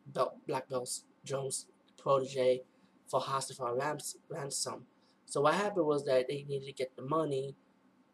Belt, 0.07 0.37
Black 0.47 0.69
Belt 0.69 0.89
Jones 1.25 1.67
protege 1.99 2.63
for 3.07 3.21
hostage 3.21 3.57
for 3.57 3.77
rams, 3.77 4.17
ransom. 4.29 4.87
So 5.27 5.43
what 5.43 5.55
happened 5.55 5.87
was 5.87 6.05
that 6.05 6.29
they 6.29 6.45
needed 6.49 6.67
to 6.67 6.73
get 6.73 6.97
the 6.97 7.03
money 7.03 7.55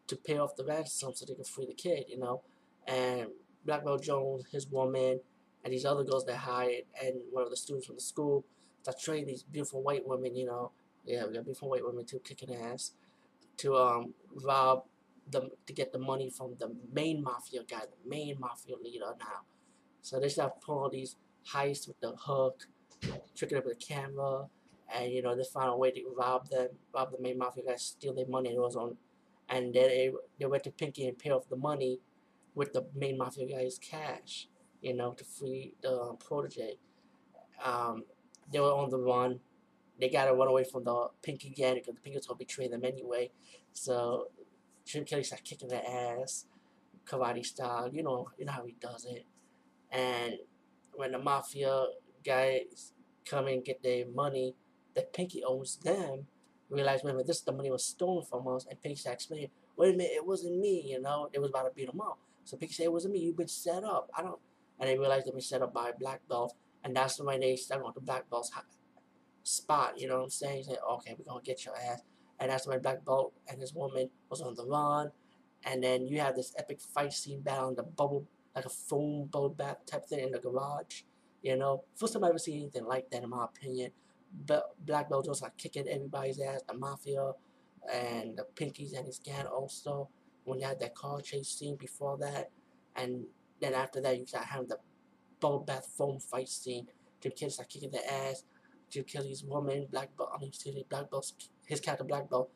to 0.07 0.15
pay 0.15 0.37
off 0.37 0.55
the 0.55 0.65
ransom 0.65 1.13
so 1.13 1.25
they 1.25 1.35
could 1.35 1.47
free 1.47 1.65
the 1.65 1.73
kid, 1.73 2.05
you 2.07 2.19
know. 2.19 2.41
And 2.89 3.29
Black 3.65 3.85
Belt 3.85 4.03
Jones, 4.03 4.45
his 4.51 4.67
woman, 4.67 5.21
and 5.63 5.73
these 5.73 5.85
other 5.85 6.03
girls 6.03 6.25
they 6.25 6.35
hired, 6.35 6.85
and 7.03 7.15
one 7.31 7.43
of 7.43 7.51
the 7.51 7.57
students 7.57 7.87
from 7.87 7.95
the 7.97 8.01
school, 8.01 8.45
start 8.81 8.99
training 8.99 9.27
these 9.27 9.43
beautiful 9.43 9.83
white 9.83 10.07
women, 10.07 10.35
you 10.35 10.45
know. 10.47 10.71
Yeah, 11.05 11.25
we 11.27 11.33
got 11.33 11.45
beautiful 11.45 11.69
white 11.69 11.85
women 11.85 12.05
too, 12.05 12.19
kicking 12.19 12.55
ass, 12.55 12.93
to 13.57 13.75
um 13.75 14.13
rob 14.43 14.85
them 15.29 15.49
to 15.67 15.73
get 15.73 15.93
the 15.93 15.99
money 15.99 16.29
from 16.29 16.55
the 16.59 16.75
main 16.93 17.23
mafia 17.23 17.61
guy, 17.69 17.81
the 17.81 18.09
main 18.09 18.39
mafia 18.39 18.75
leader 18.83 19.13
now. 19.19 19.41
So 20.01 20.19
they 20.19 20.29
start 20.29 20.61
pulling 20.61 20.91
these 20.93 21.15
heists 21.53 21.87
with 21.87 21.99
the 22.01 22.13
hook, 22.17 22.67
tricking 23.35 23.57
up 23.57 23.65
the 23.65 23.75
camera, 23.75 24.47
and 24.93 25.11
you 25.11 25.21
know 25.21 25.35
they 25.35 25.43
found 25.43 25.69
a 25.71 25.77
way 25.77 25.91
to 25.91 26.01
rob 26.17 26.49
them, 26.49 26.69
rob 26.93 27.11
the 27.11 27.21
main 27.21 27.37
mafia 27.37 27.63
guy, 27.67 27.75
steal 27.75 28.13
their 28.13 28.27
money. 28.27 28.51
It 28.55 28.59
was 28.59 28.75
on, 28.75 28.97
and 29.49 29.73
then 29.73 29.89
they 29.89 30.11
they 30.39 30.45
went 30.47 30.63
to 30.65 30.71
Pinky 30.71 31.07
and 31.07 31.17
pay 31.17 31.31
off 31.31 31.49
the 31.49 31.57
money 31.57 31.99
with 32.55 32.73
the 32.73 32.85
main 32.95 33.17
mafia 33.17 33.47
guy's 33.47 33.77
cash, 33.77 34.47
you 34.81 34.93
know, 34.93 35.13
to 35.13 35.23
free 35.23 35.73
the 35.81 35.91
um, 35.91 36.17
protege. 36.17 36.77
Um, 37.63 38.03
they 38.51 38.59
were 38.59 38.71
on 38.71 38.89
the 38.89 38.99
run. 38.99 39.39
They 39.99 40.09
got 40.09 40.25
to 40.25 40.33
run 40.33 40.47
away 40.47 40.63
from 40.63 40.85
the 40.85 41.09
Pinky 41.21 41.49
gang 41.49 41.75
because 41.75 41.95
the 42.03 42.11
was 42.11 42.27
gonna 42.27 42.37
betray 42.37 42.67
them 42.67 42.85
anyway. 42.85 43.31
So 43.73 44.27
Jim 44.85 45.05
Kelly 45.05 45.23
started 45.23 45.45
kicking 45.45 45.67
their 45.67 45.83
ass, 45.85 46.45
karate 47.05 47.45
style. 47.45 47.89
You 47.91 48.03
know, 48.03 48.29
you 48.37 48.45
know 48.45 48.53
how 48.53 48.65
he 48.65 48.75
does 48.79 49.05
it. 49.05 49.25
And 49.91 50.35
when 50.93 51.11
the 51.11 51.19
mafia 51.19 51.85
guys 52.25 52.93
come 53.25 53.47
and 53.47 53.63
get 53.63 53.83
their 53.83 54.05
money 54.07 54.55
that 54.95 55.13
Pinky 55.13 55.43
owes 55.43 55.77
them, 55.77 56.27
realize, 56.69 57.03
wait 57.03 57.11
a 57.11 57.13
minute, 57.13 57.27
this 57.27 57.41
the 57.41 57.51
money 57.51 57.71
was 57.71 57.85
stolen 57.85 58.25
from 58.25 58.47
us, 58.47 58.65
and 58.69 58.81
Pinky 58.81 58.95
started 58.95 59.15
explaining, 59.15 59.49
wait 59.75 59.93
a 59.93 59.97
minute, 59.97 60.13
it 60.15 60.25
wasn't 60.25 60.59
me, 60.59 60.83
you 60.85 61.01
know, 61.01 61.29
it 61.33 61.39
was 61.39 61.49
about 61.49 61.63
to 61.63 61.71
beat 61.75 61.87
them 61.87 62.01
up. 62.01 62.19
So 62.49 62.57
Pinky 62.57 62.73
said, 62.73 62.85
it 62.85 62.91
wasn't 62.91 63.13
me, 63.13 63.19
you've 63.19 63.37
been 63.37 63.47
set 63.47 63.83
up. 63.83 64.09
I 64.17 64.23
don't, 64.23 64.39
and 64.79 64.89
they 64.89 64.97
realized 64.97 65.27
they've 65.27 65.33
been 65.33 65.41
set 65.41 65.61
up 65.61 65.71
by 65.71 65.91
Black 65.91 66.27
Belt, 66.27 66.55
and 66.83 66.95
that's 66.95 67.21
when 67.21 67.41
they 67.41 67.55
started 67.55 67.85
on 67.85 67.91
the 67.93 68.01
Black 68.01 68.27
Belt's 68.27 68.51
spot, 69.43 69.99
you 69.99 70.07
know 70.07 70.17
what 70.17 70.23
I'm 70.23 70.29
saying? 70.31 70.63
Said, 70.63 70.79
okay, 70.93 71.15
we're 71.15 71.25
gonna 71.25 71.43
get 71.43 71.63
your 71.63 71.75
ass. 71.77 72.01
And 72.39 72.49
that's 72.49 72.65
when 72.65 72.81
Black 72.81 73.05
Belt 73.05 73.33
and 73.47 73.61
this 73.61 73.71
woman 73.73 74.09
was 74.31 74.41
on 74.41 74.55
the 74.55 74.65
run, 74.65 75.11
and 75.63 75.83
then 75.83 76.07
you 76.07 76.21
have 76.21 76.35
this 76.35 76.55
epic 76.57 76.81
fight 76.81 77.13
scene 77.13 77.41
battle 77.41 77.69
in 77.69 77.75
the 77.75 77.83
bubble, 77.83 78.25
like 78.55 78.65
a 78.65 78.69
foam 78.69 79.27
bubble 79.27 79.49
bath 79.49 79.85
type 79.85 80.07
thing 80.07 80.19
in 80.21 80.31
the 80.31 80.39
garage. 80.39 81.03
You 81.43 81.55
know, 81.55 81.83
first 81.95 82.13
time 82.13 82.23
I 82.23 82.29
ever 82.29 82.39
seen 82.39 82.61
anything 82.61 82.85
like 82.85 83.11
that, 83.11 83.21
in 83.21 83.29
my 83.29 83.45
opinion. 83.45 83.91
But 84.47 84.75
Black 84.83 85.07
Belt 85.07 85.27
was 85.27 85.43
like 85.43 85.55
kicking 85.57 85.87
everybody's 85.87 86.39
ass, 86.39 86.61
the 86.67 86.73
mafia, 86.73 87.33
and 87.93 88.37
the 88.37 88.45
Pinkies 88.55 88.97
and 88.97 89.05
his 89.05 89.19
gang 89.19 89.45
also. 89.45 90.09
When 90.49 90.59
you 90.59 90.67
had 90.67 90.79
that 90.79 90.95
car 90.95 91.21
chase 91.21 91.47
scene 91.49 91.75
before 91.75 92.17
that, 92.17 92.49
and 92.95 93.25
then 93.61 93.73
after 93.73 94.01
that 94.01 94.17
you 94.17 94.25
start 94.25 94.45
having 94.45 94.67
the 94.67 94.77
bubble 95.39 95.59
bath 95.59 95.87
foam 95.97 96.19
fight 96.19 96.49
scene. 96.49 96.87
Jim 97.21 97.31
Kelly 97.35 97.51
start 97.51 97.69
kicking 97.69 97.91
their 97.91 98.01
ass. 98.09 98.43
Jim 98.89 99.03
Kelly's 99.03 99.43
woman, 99.43 99.87
Black 99.91 100.15
Belt, 100.17 100.31
I 100.33 100.39
mean, 100.39 100.49
excuse 100.49 100.75
me, 100.75 100.85
Black 100.89 101.09
Belt, 101.11 101.31
his 101.65 101.79
character 101.79 102.03
Black 102.03 102.29
Belt, 102.29 102.49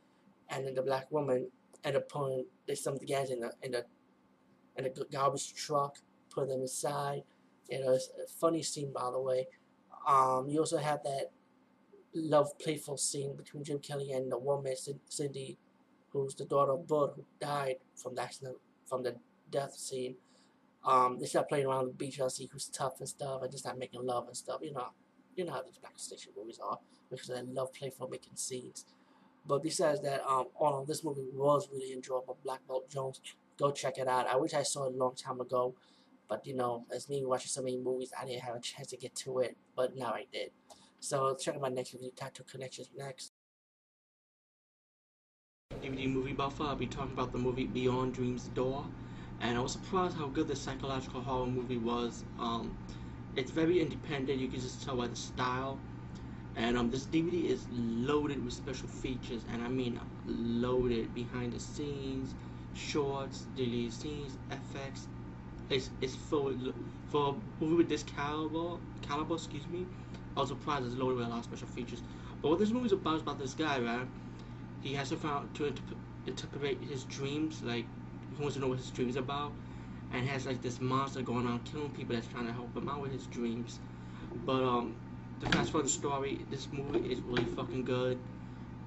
and 0.50 0.66
then 0.66 0.74
the 0.74 0.82
black 0.82 1.12
woman 1.12 1.50
end 1.84 1.96
up 1.96 2.10
pulling 2.10 2.46
they 2.68 2.76
some 2.76 2.94
of 2.94 3.00
the 3.00 3.06
guys 3.06 3.30
in 3.30 3.42
the 3.42 3.52
in 3.62 3.72
the 3.72 3.86
in 4.78 4.86
the 4.86 5.06
garbage 5.12 5.54
truck, 5.54 5.98
put 6.30 6.48
them 6.48 6.62
inside. 6.62 7.24
You 7.70 7.84
know, 7.84 7.92
it's 7.94 8.10
a 8.24 8.28
funny 8.40 8.64
scene 8.64 8.92
by 8.92 9.12
the 9.12 9.20
way. 9.20 9.48
Um, 10.08 10.50
you 10.50 10.60
also 10.60 10.78
have 10.78 11.04
that 11.04 11.32
love 12.14 12.58
playful 12.60 12.98
scene 12.98 13.36
between 13.36 13.64
Jim 13.64 13.80
Kelly 13.80 14.12
and 14.12 14.32
the 14.32 14.38
woman 14.38 14.76
Cindy, 15.10 15.58
who's 16.14 16.36
the 16.36 16.46
daughter 16.46 16.74
of 16.74 16.88
Bud, 16.88 17.12
who 17.16 17.26
died 17.42 17.78
from 17.96 18.16
the 18.16 18.22
accident 18.22 18.58
from 18.86 19.04
the 19.04 19.16
death 19.50 19.76
scene. 19.76 20.16
Um, 20.86 21.18
they 21.20 21.26
start 21.26 21.50
playing 21.50 21.66
around 21.66 21.88
the 21.88 21.94
beach. 21.94 22.22
I 22.22 22.28
see 22.28 22.50
who's 22.52 22.68
tough 22.68 23.00
and 23.00 23.10
stuff, 23.10 23.42
and 23.42 23.52
just 23.52 23.64
start 23.64 23.80
making 23.80 24.06
love 24.06 24.28
and 24.28 24.38
stuff. 24.38 24.60
You 24.62 24.74
know, 24.74 24.88
you 25.36 25.46
know 25.46 25.54
how 25.54 25.64
these 25.64 25.80
blaxploitation 25.80 26.38
movies 26.38 26.60
are 26.64 26.78
because 27.10 27.28
they 27.28 27.42
love 27.42 27.74
playful 27.74 28.08
making 28.08 28.36
scenes. 28.36 28.86
But 29.46 29.64
besides 29.64 30.02
that, 30.02 30.22
um, 30.26 30.46
of 30.60 30.88
this 30.88 31.04
movie 31.04 31.26
was 31.34 31.68
really 31.72 31.92
enjoyable. 31.94 32.38
Black 32.44 32.66
Belt 32.68 32.90
Jones, 32.90 33.20
go 33.58 33.72
check 33.72 33.98
it 33.98 34.08
out. 34.08 34.28
I 34.28 34.38
wish 34.38 34.54
I 34.54 34.64
saw 34.64 34.86
it 34.86 34.94
a 34.94 34.98
long 34.98 35.16
time 35.16 35.42
ago, 35.42 35.76
but 36.30 36.46
you 36.48 36.56
know, 36.56 36.86
as 36.94 37.10
me 37.10 37.26
watching 37.26 37.50
so 37.50 37.62
many 37.62 37.78
movies, 37.78 38.12
I 38.20 38.26
didn't 38.26 38.44
have 38.44 38.56
a 38.56 38.60
chance 38.60 38.90
to 38.90 38.98
get 38.98 39.16
to 39.16 39.40
it. 39.40 39.58
But 39.76 39.96
now 39.98 40.12
I 40.12 40.26
did. 40.32 40.52
So 41.00 41.36
check 41.36 41.56
out 41.56 41.62
my 41.62 41.70
next 41.70 41.94
review, 41.94 42.12
Tattoo 42.16 42.44
Connections 42.50 42.90
next. 42.96 43.33
DVD 45.84 46.08
movie 46.08 46.34
buffer. 46.34 46.64
I'll 46.64 46.76
be 46.76 46.88
talking 46.88 47.14
about 47.14 47.32
the 47.34 47.38
movie 47.38 47.66
Beyond 47.66 48.14
Dream's 48.14 48.48
Door 48.50 48.86
and 49.42 49.58
I 49.58 49.62
was 49.62 49.74
surprised 49.74 50.16
how 50.18 50.28
good 50.28 50.48
the 50.48 50.56
psychological 50.56 51.22
horror 51.22 51.46
movie 51.48 51.78
was. 51.78 52.24
Um, 52.40 52.76
it's 53.36 53.52
very 53.52 53.82
independent. 53.82 54.40
You 54.40 54.48
can 54.48 54.62
just 54.62 54.84
tell 54.84 54.96
by 54.96 55.08
the 55.08 55.16
style. 55.16 55.78
And 56.56 56.78
um, 56.78 56.90
this 56.90 57.06
DVD 57.06 57.50
is 57.50 57.66
loaded 57.72 58.44
with 58.44 58.54
special 58.54 58.88
features, 58.88 59.44
and 59.52 59.62
I 59.62 59.68
mean 59.68 60.00
loaded 60.26 61.14
behind 61.14 61.54
the 61.54 61.60
scenes, 61.60 62.36
shorts, 62.76 63.48
deleted 63.56 63.92
scenes, 63.92 64.38
FX. 64.52 65.08
It's 65.70 65.90
it's 66.00 66.16
full 66.16 66.54
for 67.10 67.36
a 67.36 67.64
movie 67.64 67.76
with 67.78 67.90
this 67.90 68.04
caliber. 68.04 68.78
Caliber, 69.02 69.34
excuse 69.36 69.68
me. 69.68 69.86
I 70.38 70.42
was 70.42 70.50
surprised 70.50 70.86
it's 70.86 70.96
loaded 70.96 71.18
with 71.18 71.28
a 71.28 71.30
lot 71.30 71.40
of 71.40 71.46
special 71.46 71.68
features. 71.68 72.02
But 72.42 72.50
what 72.50 72.60
this 72.60 72.70
movie's 72.70 72.92
about 72.94 73.16
is 73.16 73.22
about 73.24 73.40
this 73.40 73.54
guy, 73.54 73.80
right? 73.80 74.08
He 74.84 74.94
has 74.96 75.10
to 75.10 75.16
find 75.16 75.54
to 75.56 75.74
interpret 76.28 76.78
his 76.84 77.06
dreams, 77.06 77.64
like 77.64 77.86
he 78.36 78.42
wants 78.42 78.56
to 78.56 78.62
know 78.62 78.68
what 78.68 78.78
his 78.78 78.90
dreams 78.92 79.16
about 79.16 79.54
and 80.12 80.28
has 80.28 80.46
like 80.46 80.62
this 80.62 80.82
monster 80.82 81.22
going 81.22 81.48
around 81.48 81.64
killing 81.66 81.90
people 81.92 82.16
that's 82.16 82.28
trying 82.28 82.48
to 82.48 82.54
help 82.54 82.76
him 82.76 82.90
out 82.90 83.02
with 83.02 83.12
his 83.14 83.26
dreams. 83.28 83.80
But 84.46 84.64
um 84.64 84.96
to 85.40 85.48
fast 85.48 85.72
forward 85.72 85.86
the 85.86 85.90
story, 85.90 86.46
this 86.50 86.68
movie 86.72 87.00
is 87.12 87.20
really 87.22 87.46
fucking 87.46 87.84
good. 87.86 88.20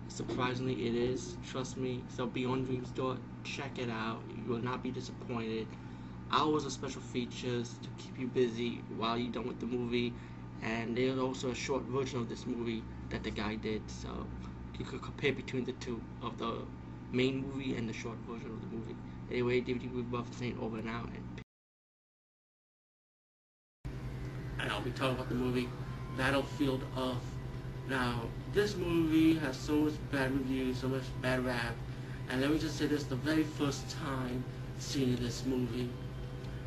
Surprisingly 0.08 0.86
it 0.86 0.94
is. 0.94 1.36
Trust 1.50 1.76
me. 1.76 2.02
So 2.08 2.26
Beyond 2.26 2.66
Dreams 2.66 2.90
Door, 2.90 3.16
check 3.44 3.78
it 3.78 3.90
out. 3.90 4.22
You 4.36 4.52
will 4.52 4.62
not 4.62 4.82
be 4.82 4.90
disappointed. 4.90 5.66
Hours 6.30 6.64
of 6.64 6.72
special 6.72 7.00
features 7.00 7.74
to 7.82 7.88
keep 7.98 8.18
you 8.18 8.26
busy 8.26 8.82
while 8.96 9.16
you're 9.18 9.32
done 9.32 9.48
with 9.48 9.60
the 9.60 9.66
movie. 9.66 10.12
And 10.62 10.96
there's 10.96 11.18
also 11.18 11.50
a 11.50 11.54
short 11.54 11.82
version 11.84 12.20
of 12.20 12.28
this 12.28 12.46
movie 12.46 12.82
that 13.10 13.22
the 13.22 13.30
guy 13.30 13.56
did, 13.56 13.82
so 13.90 14.26
you 14.78 14.84
could 14.84 15.02
compare 15.02 15.32
between 15.32 15.64
the 15.64 15.72
two 15.72 16.00
of 16.22 16.38
the 16.38 16.58
main 17.12 17.46
movie 17.46 17.76
and 17.76 17.88
the 17.88 17.92
short 17.92 18.16
version 18.28 18.50
of 18.50 18.60
the 18.60 18.76
movie. 18.76 18.96
Anyway, 19.30 19.60
DVD 19.60 19.90
movie 19.90 20.02
buff 20.02 20.26
saying 20.38 20.58
over 20.60 20.82
now 20.82 21.04
and 21.14 21.40
and 24.58 24.72
I'll 24.72 24.80
be 24.80 24.90
talking 24.90 25.14
about 25.14 25.28
the 25.28 25.34
movie 25.34 25.68
Battlefield 26.16 26.82
Earth. 26.96 27.16
Now, 27.88 28.22
this 28.52 28.74
movie 28.74 29.34
has 29.34 29.56
so 29.56 29.76
much 29.76 29.94
bad 30.10 30.32
reviews, 30.32 30.78
so 30.78 30.88
much 30.88 31.04
bad 31.22 31.44
rap, 31.44 31.74
and 32.28 32.40
let 32.40 32.50
me 32.50 32.58
just 32.58 32.76
say 32.76 32.86
this, 32.86 33.04
the 33.04 33.16
very 33.16 33.44
first 33.44 33.88
time 33.90 34.44
seeing 34.78 35.14
this 35.16 35.44
movie, 35.44 35.88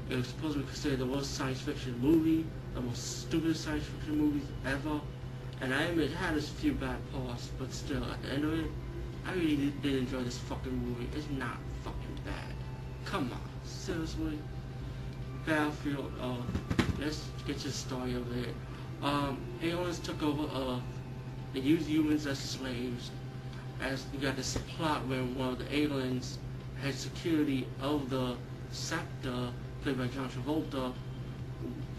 it 0.10 0.16
was 0.16 0.28
supposed 0.28 0.54
to 0.54 0.60
be 0.60 0.66
considered 0.68 1.00
the 1.00 1.06
worst 1.06 1.36
science 1.36 1.60
fiction 1.62 2.00
movie, 2.00 2.46
the 2.74 2.82
most 2.82 3.22
stupid 3.22 3.58
science 3.58 3.84
fiction 3.84 4.18
movies 4.18 4.44
ever, 4.66 5.02
and 5.62 5.74
I 5.74 5.84
admit 5.84 6.12
it 6.12 6.16
had 6.16 6.38
a 6.38 6.42
few 6.42 6.74
bad 6.74 6.98
parts, 7.12 7.50
but 7.60 7.74
still, 7.74 8.04
at 8.06 8.22
the 8.24 8.30
end 8.30 8.46
of 8.46 8.54
it, 8.54 8.72
I 9.26 9.34
really 9.34 9.74
did 9.82 9.96
enjoy 9.96 10.24
this 10.24 10.38
fucking 10.38 10.72
movie. 10.72 11.08
It's 11.16 11.30
not 11.32 11.58
fucking 11.84 12.20
bad. 12.26 12.56
Come 13.06 13.32
on, 13.32 13.42
seriously? 13.66 14.40
Battlefield, 15.46 16.12
uh, 16.22 16.36
let's 17.00 17.26
get 17.46 17.64
your 17.64 17.74
story 17.74 18.14
of 18.14 18.38
it. 18.38 18.54
Um, 19.04 19.38
aliens 19.62 20.00
took 20.00 20.22
over 20.24 20.44
Earth. 20.44 20.82
They 21.54 21.62
used 21.62 21.88
humans 21.88 22.26
as 22.26 22.40
slaves. 22.40 23.12
As 23.82 24.06
you 24.14 24.20
got 24.20 24.36
this 24.36 24.58
plot 24.76 25.06
where 25.08 25.22
one 25.22 25.50
of 25.50 25.60
the 25.60 25.76
aliens 25.76 26.38
had 26.82 26.94
security 26.94 27.68
of 27.82 28.10
the 28.10 28.36
sector, 28.72 29.52
played 29.84 29.98
by 29.98 30.08
John 30.08 30.30
Travolta, 30.30 30.94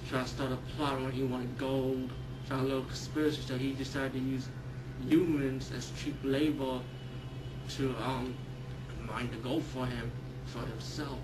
trying 0.09 0.25
to 0.25 0.31
start 0.31 0.53
a 0.53 0.57
plot 0.77 1.01
when 1.01 1.13
he 1.13 1.23
wanted 1.23 1.57
gold, 1.59 2.11
trying 2.51 2.63
a 2.63 2.65
little 2.65 2.83
conspiracy, 2.83 3.41
so 3.43 3.57
he 3.57 3.73
decided 3.73 4.13
to 4.13 4.19
use 4.19 4.49
humans 5.07 5.71
as 5.77 5.93
cheap 6.03 6.17
labor 6.25 6.81
to 7.69 7.95
um, 8.03 8.35
mine 9.07 9.31
the 9.31 9.37
gold 9.37 9.63
for 9.63 9.87
him, 9.87 10.11
for 10.47 10.59
himself. 10.61 11.19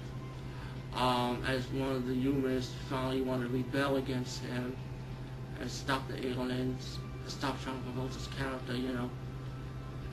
Um, 0.95 1.43
as 1.47 1.67
one 1.69 1.91
of 1.91 2.07
the 2.07 2.15
humans 2.15 2.71
finally 2.89 3.23
wanted 3.23 3.49
to 3.49 3.55
rebel 3.55 3.97
against 3.97 4.41
him 4.45 4.77
and 5.61 5.71
stop 5.71 6.07
the 6.09 6.27
aliens, 6.29 6.99
stop 7.27 7.57
John 7.65 7.83
Travolta's 7.83 8.29
character, 8.39 8.77
you 8.77 8.93
know. 8.93 9.11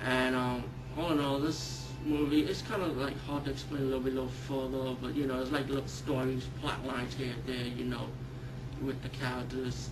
And 0.04 0.36
um, 0.36 0.64
all 0.98 1.12
in 1.12 1.20
all, 1.20 1.40
this 1.40 1.88
movie, 2.04 2.42
it's 2.42 2.64
kind 2.64 2.82
of 2.82 2.98
like 2.98 3.18
hard 3.26 3.46
to 3.46 3.52
explain 3.52 3.84
a 3.84 3.86
little 3.86 4.02
bit 4.02 4.14
a 4.14 4.16
little 4.16 4.30
further, 4.30 4.98
but 5.00 5.16
you 5.16 5.28
know, 5.28 5.40
it's 5.40 5.52
like 5.52 5.70
little 5.70 5.88
stories, 5.88 6.48
plot 6.60 6.84
lines 6.86 7.14
here 7.14 7.34
and 7.34 7.46
there, 7.46 7.68
you 7.68 7.86
know, 7.86 8.08
with 8.82 9.02
the 9.04 9.10
characters. 9.10 9.90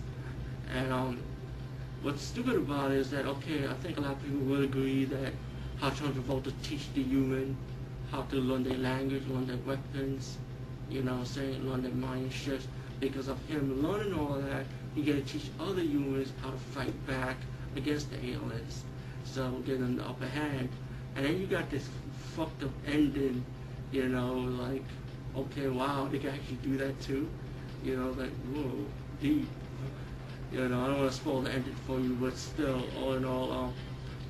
And 0.74 0.92
um, 0.92 1.22
what's 2.02 2.22
stupid 2.22 2.56
about 2.56 2.92
it 2.92 2.98
is 2.98 3.10
that, 3.10 3.26
okay, 3.26 3.66
I 3.66 3.74
think 3.74 3.98
a 3.98 4.00
lot 4.00 4.12
of 4.12 4.22
people 4.22 4.40
would 4.40 4.64
agree 4.64 5.04
that 5.06 5.32
how 5.80 5.90
John 5.90 6.14
Travolta 6.14 6.52
teach 6.62 6.92
the 6.94 7.02
human 7.02 7.56
how 8.10 8.22
to 8.22 8.36
learn 8.36 8.62
their 8.62 8.78
language, 8.78 9.26
learn 9.26 9.46
their 9.46 9.56
weapons, 9.58 10.36
you 10.90 11.02
know, 11.02 11.24
saying 11.24 11.68
learn 11.68 11.82
their 11.82 11.92
mind 11.92 12.32
shifts. 12.32 12.68
Because 13.00 13.28
of 13.28 13.38
him 13.46 13.82
learning 13.82 14.14
all 14.14 14.34
that, 14.34 14.64
you 14.94 15.02
get 15.02 15.26
to 15.26 15.32
teach 15.32 15.50
other 15.58 15.80
humans 15.80 16.32
how 16.42 16.50
to 16.50 16.56
fight 16.56 17.06
back 17.06 17.36
against 17.74 18.10
the 18.10 18.18
aliens. 18.18 18.84
So 19.24 19.50
get 19.66 19.80
them 19.80 19.96
the 19.96 20.04
upper 20.04 20.26
hand. 20.26 20.68
And 21.16 21.24
then 21.24 21.40
you 21.40 21.46
got 21.46 21.68
this 21.70 21.88
fucked 22.36 22.62
up 22.62 22.70
ending, 22.86 23.44
you 23.90 24.08
know, 24.08 24.34
like, 24.34 24.84
okay, 25.36 25.68
wow, 25.68 26.08
they 26.10 26.18
can 26.18 26.30
actually 26.30 26.56
do 26.56 26.76
that 26.78 27.00
too. 27.00 27.28
You 27.82 27.96
know, 27.96 28.10
like, 28.10 28.30
whoa, 28.54 28.86
deep. 29.20 29.48
You 30.52 30.68
know, 30.68 30.82
I 30.82 30.86
don't 30.88 30.98
want 30.98 31.10
to 31.10 31.16
spoil 31.16 31.40
the 31.40 31.50
ending 31.50 31.74
for 31.86 31.98
you, 31.98 32.14
but 32.20 32.36
still, 32.36 32.82
all 33.00 33.14
in 33.14 33.24
all, 33.24 33.50
um, 33.50 33.72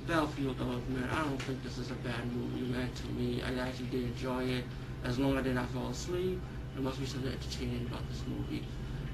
Battlefield 0.07 0.57
Earth, 0.61 0.89
man, 0.89 1.09
I 1.11 1.25
don't 1.25 1.43
think 1.43 1.65
this 1.65 1.79
is 1.79 1.91
a 1.91 1.95
bad 1.95 2.33
movie, 2.33 2.73
man, 2.73 2.89
to 2.95 3.07
me. 3.09 3.43
I 3.43 3.53
actually 3.67 3.87
did 3.87 4.05
enjoy 4.05 4.45
it. 4.45 4.65
As 5.03 5.19
long 5.19 5.33
as 5.33 5.39
I 5.39 5.43
did 5.43 5.57
not 5.57 5.69
fall 5.71 5.89
asleep, 5.89 6.41
there 6.75 6.83
must 6.85 7.01
be 7.01 7.07
something 7.07 7.33
entertaining 7.33 7.89
about 7.89 8.09
this 8.09 8.23
movie. 8.29 8.63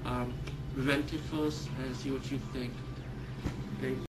Um, 0.04 0.34
rent 0.76 1.10
it 1.14 1.20
first 1.32 1.70
and 1.82 1.96
see 1.96 2.10
what 2.10 2.30
you 2.30 2.38
think. 2.52 2.74
Thank 3.80 3.96
you. 3.96 4.04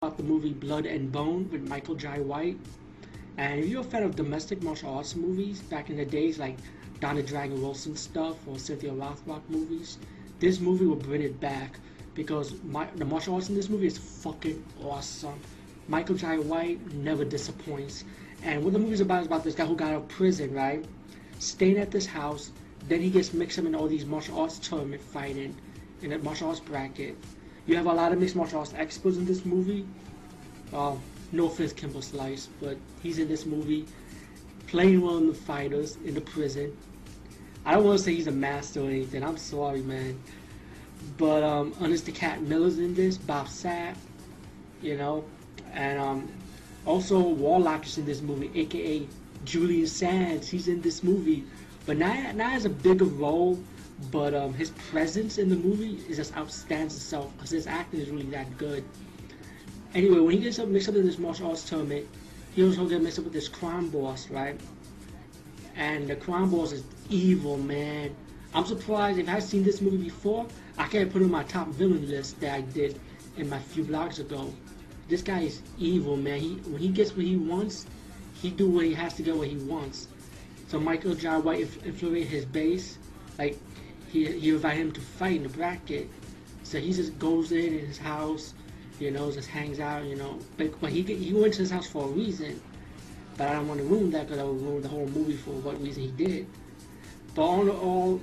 About 0.00 0.16
the 0.16 0.22
movie 0.22 0.52
Blood 0.52 0.86
and 0.86 1.10
Bone 1.10 1.48
with 1.50 1.68
Michael 1.68 1.96
Jai 1.96 2.20
White. 2.20 2.58
And 3.36 3.58
if 3.58 3.68
you're 3.68 3.80
a 3.80 3.84
fan 3.84 4.04
of 4.04 4.14
domestic 4.14 4.62
martial 4.62 4.94
arts 4.94 5.16
movies 5.16 5.60
back 5.60 5.90
in 5.90 5.96
the 5.96 6.04
days 6.04 6.38
like 6.38 6.56
Don 7.00 7.16
the 7.16 7.22
Dragon 7.24 7.60
Wilson 7.60 7.96
stuff 7.96 8.36
or 8.46 8.60
Cynthia 8.60 8.92
Rothrock 8.92 9.42
movies, 9.48 9.98
this 10.42 10.58
movie 10.58 10.84
will 10.84 10.96
bring 10.96 11.22
it 11.22 11.40
back 11.40 11.78
because 12.14 12.60
my, 12.64 12.84
the 12.96 13.04
martial 13.04 13.36
arts 13.36 13.48
in 13.48 13.54
this 13.54 13.68
movie 13.68 13.86
is 13.86 13.96
fucking 13.96 14.62
awesome. 14.84 15.38
Michael 15.86 16.16
Jai 16.16 16.38
White 16.38 16.80
never 16.94 17.24
disappoints. 17.24 18.02
And 18.42 18.64
what 18.64 18.72
the 18.72 18.80
movie's 18.80 19.00
about 19.00 19.20
is 19.20 19.28
about 19.28 19.44
this 19.44 19.54
guy 19.54 19.64
who 19.64 19.76
got 19.76 19.92
out 19.92 20.02
of 20.02 20.08
prison, 20.08 20.52
right? 20.52 20.84
Staying 21.38 21.78
at 21.78 21.92
this 21.92 22.06
house, 22.06 22.50
then 22.88 23.00
he 23.00 23.08
gets 23.08 23.32
mixed 23.32 23.56
up 23.60 23.66
in 23.66 23.74
all 23.76 23.86
these 23.86 24.04
martial 24.04 24.40
arts 24.40 24.58
tournament 24.58 25.00
fighting 25.00 25.54
in 26.02 26.12
a 26.12 26.18
martial 26.18 26.48
arts 26.48 26.58
bracket. 26.58 27.16
You 27.66 27.76
have 27.76 27.86
a 27.86 27.92
lot 27.92 28.10
of 28.10 28.18
mixed 28.18 28.34
martial 28.34 28.58
arts 28.58 28.74
experts 28.76 29.18
in 29.18 29.24
this 29.24 29.44
movie. 29.44 29.86
Uh, 30.72 30.96
no 31.30 31.46
offense, 31.46 31.72
Kimbo 31.72 32.00
Slice, 32.00 32.48
but 32.60 32.76
he's 33.00 33.20
in 33.20 33.28
this 33.28 33.46
movie 33.46 33.86
playing 34.66 35.02
one 35.02 35.18
of 35.18 35.26
the 35.28 35.34
fighters 35.34 35.98
in 36.04 36.14
the 36.14 36.20
prison. 36.20 36.76
I 37.64 37.74
don't 37.74 37.84
want 37.84 37.98
to 37.98 38.04
say 38.04 38.14
he's 38.14 38.26
a 38.26 38.32
master 38.32 38.80
or 38.80 38.88
anything. 38.88 39.22
I'm 39.22 39.36
sorry, 39.36 39.82
man. 39.82 40.20
But 41.16 41.42
um, 41.42 41.74
Ernest 41.80 42.12
Cat 42.14 42.42
Miller's 42.42 42.78
in 42.78 42.94
this, 42.94 43.16
Bob 43.16 43.46
Sapp, 43.46 43.96
you 44.80 44.96
know, 44.96 45.24
and 45.72 45.98
um, 45.98 46.28
also 46.86 47.20
Warlock 47.20 47.86
is 47.86 47.98
in 47.98 48.04
this 48.04 48.20
movie, 48.20 48.50
aka 48.58 49.06
Julian 49.44 49.86
Sands. 49.86 50.48
He's 50.48 50.68
in 50.68 50.80
this 50.80 51.02
movie, 51.02 51.44
but 51.86 51.96
not 51.96 52.34
not 52.34 52.52
as 52.52 52.64
a 52.64 52.70
bigger 52.70 53.04
role, 53.04 53.58
but 54.10 54.34
um, 54.34 54.54
his 54.54 54.70
presence 54.70 55.38
in 55.38 55.48
the 55.48 55.56
movie 55.56 56.00
is 56.08 56.16
just 56.16 56.34
outstands 56.34 56.86
itself 56.86 57.32
because 57.36 57.50
his 57.50 57.66
acting 57.66 58.00
is 58.00 58.10
really 58.10 58.26
that 58.26 58.56
good. 58.58 58.84
Anyway, 59.94 60.18
when 60.18 60.36
he 60.36 60.42
gets 60.42 60.58
up 60.58 60.68
mixed 60.68 60.88
up 60.88 60.94
in 60.96 61.06
this 61.06 61.18
martial 61.18 61.48
arts 61.48 61.68
tournament, 61.68 62.08
he 62.54 62.64
also 62.64 62.86
gets 62.86 63.02
mixed 63.02 63.18
up 63.18 63.24
with 63.24 63.34
this 63.34 63.48
crime 63.48 63.88
boss, 63.90 64.28
right? 64.30 64.58
And 65.76 66.08
the 66.08 66.16
crime 66.16 66.50
boss 66.50 66.72
is 66.72 66.82
evil, 67.12 67.58
man. 67.58 68.14
I'm 68.54 68.64
surprised 68.64 69.18
if 69.18 69.28
I've 69.28 69.42
seen 69.42 69.62
this 69.62 69.80
movie 69.80 69.96
before, 69.96 70.46
I 70.78 70.86
can't 70.86 71.10
put 71.12 71.22
it 71.22 71.26
on 71.26 71.30
my 71.30 71.44
top 71.44 71.68
villain 71.68 72.08
list 72.08 72.40
that 72.40 72.54
I 72.54 72.60
did 72.62 73.00
in 73.36 73.48
my 73.48 73.58
few 73.58 73.84
vlogs 73.84 74.18
ago. 74.18 74.52
This 75.08 75.22
guy 75.22 75.40
is 75.40 75.62
evil, 75.78 76.16
man. 76.16 76.40
He 76.40 76.54
when 76.70 76.80
he 76.80 76.88
gets 76.88 77.16
what 77.16 77.24
he 77.24 77.36
wants, 77.36 77.86
he 78.34 78.50
do 78.50 78.68
what 78.68 78.84
he 78.84 78.94
has 78.94 79.14
to 79.14 79.22
get 79.22 79.36
what 79.36 79.48
he 79.48 79.56
wants. 79.56 80.08
So 80.68 80.80
Michael 80.80 81.14
Jai 81.14 81.38
White 81.38 81.60
infiltrated 81.60 82.28
his 82.28 82.44
base, 82.44 82.98
like 83.38 83.58
he 84.10 84.26
he 84.26 84.50
invited 84.50 84.80
him 84.80 84.92
to 84.92 85.00
fight 85.00 85.36
in 85.36 85.42
the 85.42 85.48
bracket. 85.48 86.08
So 86.62 86.78
he 86.78 86.92
just 86.92 87.18
goes 87.18 87.52
in, 87.52 87.74
in 87.74 87.86
his 87.86 87.98
house, 87.98 88.54
you 88.98 89.10
know, 89.10 89.30
just 89.30 89.48
hangs 89.48 89.80
out, 89.80 90.04
you 90.04 90.16
know. 90.16 90.38
But, 90.56 90.80
but 90.80 90.90
he 90.90 91.02
he 91.02 91.32
went 91.34 91.54
to 91.54 91.60
his 91.60 91.70
house 91.70 91.86
for 91.86 92.04
a 92.04 92.08
reason. 92.08 92.60
But 93.36 93.48
I 93.48 93.52
don't 93.54 93.68
want 93.68 93.80
to 93.80 93.86
ruin 93.86 94.10
that 94.10 94.26
because 94.26 94.38
I 94.38 94.44
would 94.44 94.60
ruin 94.60 94.82
the 94.82 94.88
whole 94.88 95.06
movie 95.06 95.36
for 95.36 95.50
what 95.50 95.80
reason 95.82 96.02
he 96.02 96.10
did. 96.10 96.46
But 97.34 97.42
all 97.42 97.62
in 97.62 97.70
all, 97.70 98.20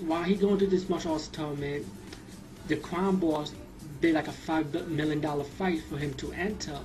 while 0.00 0.24
he 0.24 0.34
going 0.34 0.58
through 0.58 0.68
this 0.68 0.88
martial 0.88 1.12
arts 1.12 1.28
tournament, 1.28 1.86
the 2.66 2.76
crime 2.76 3.16
boss 3.16 3.52
bid 4.00 4.14
like 4.14 4.26
a 4.28 4.32
five 4.32 4.88
million 4.88 5.20
dollar 5.20 5.44
fight 5.44 5.82
for 5.88 5.96
him 5.96 6.12
to 6.14 6.32
enter. 6.32 6.78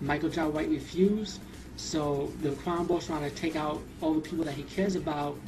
Michael 0.00 0.28
Jai 0.28 0.46
White 0.46 0.68
refused, 0.68 1.40
so 1.76 2.32
the 2.42 2.52
crime 2.52 2.86
boss 2.86 3.06
trying 3.06 3.28
to 3.28 3.34
take 3.34 3.56
out 3.56 3.80
all 4.00 4.14
the 4.14 4.20
people 4.20 4.44
that 4.44 4.54
he 4.54 4.62
cares 4.64 4.94
about. 4.94 5.38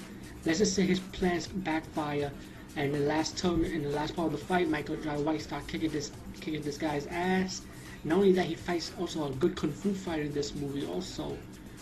Let's 0.45 0.59
just 0.59 0.75
say 0.75 0.83
his 0.87 1.01
plans 1.01 1.47
backfire, 1.47 2.33
and 2.77 2.95
the 2.95 3.01
last 3.01 3.37
tournament, 3.37 3.75
in 3.75 3.83
the 3.83 3.91
last 3.91 4.17
part 4.17 4.33
of 4.33 4.33
the 4.33 4.45
fight, 4.45 4.69
Michael 4.69 4.97
Jai 4.97 5.19
White 5.19 5.43
start 5.43 5.67
kicking 5.69 5.91
this 5.91 6.12
kicking 6.41 6.62
this 6.62 6.79
guy's 6.79 7.07
ass. 7.09 7.62
Not 8.05 8.17
only 8.17 8.33
that, 8.33 8.47
he 8.47 8.55
fights 8.55 8.91
also 8.99 9.27
a 9.27 9.31
good 9.33 9.55
kung 9.55 9.71
fu 9.71 9.93
fighter 9.93 10.23
in 10.23 10.33
this 10.33 10.55
movie 10.55 10.87
also, 10.87 11.37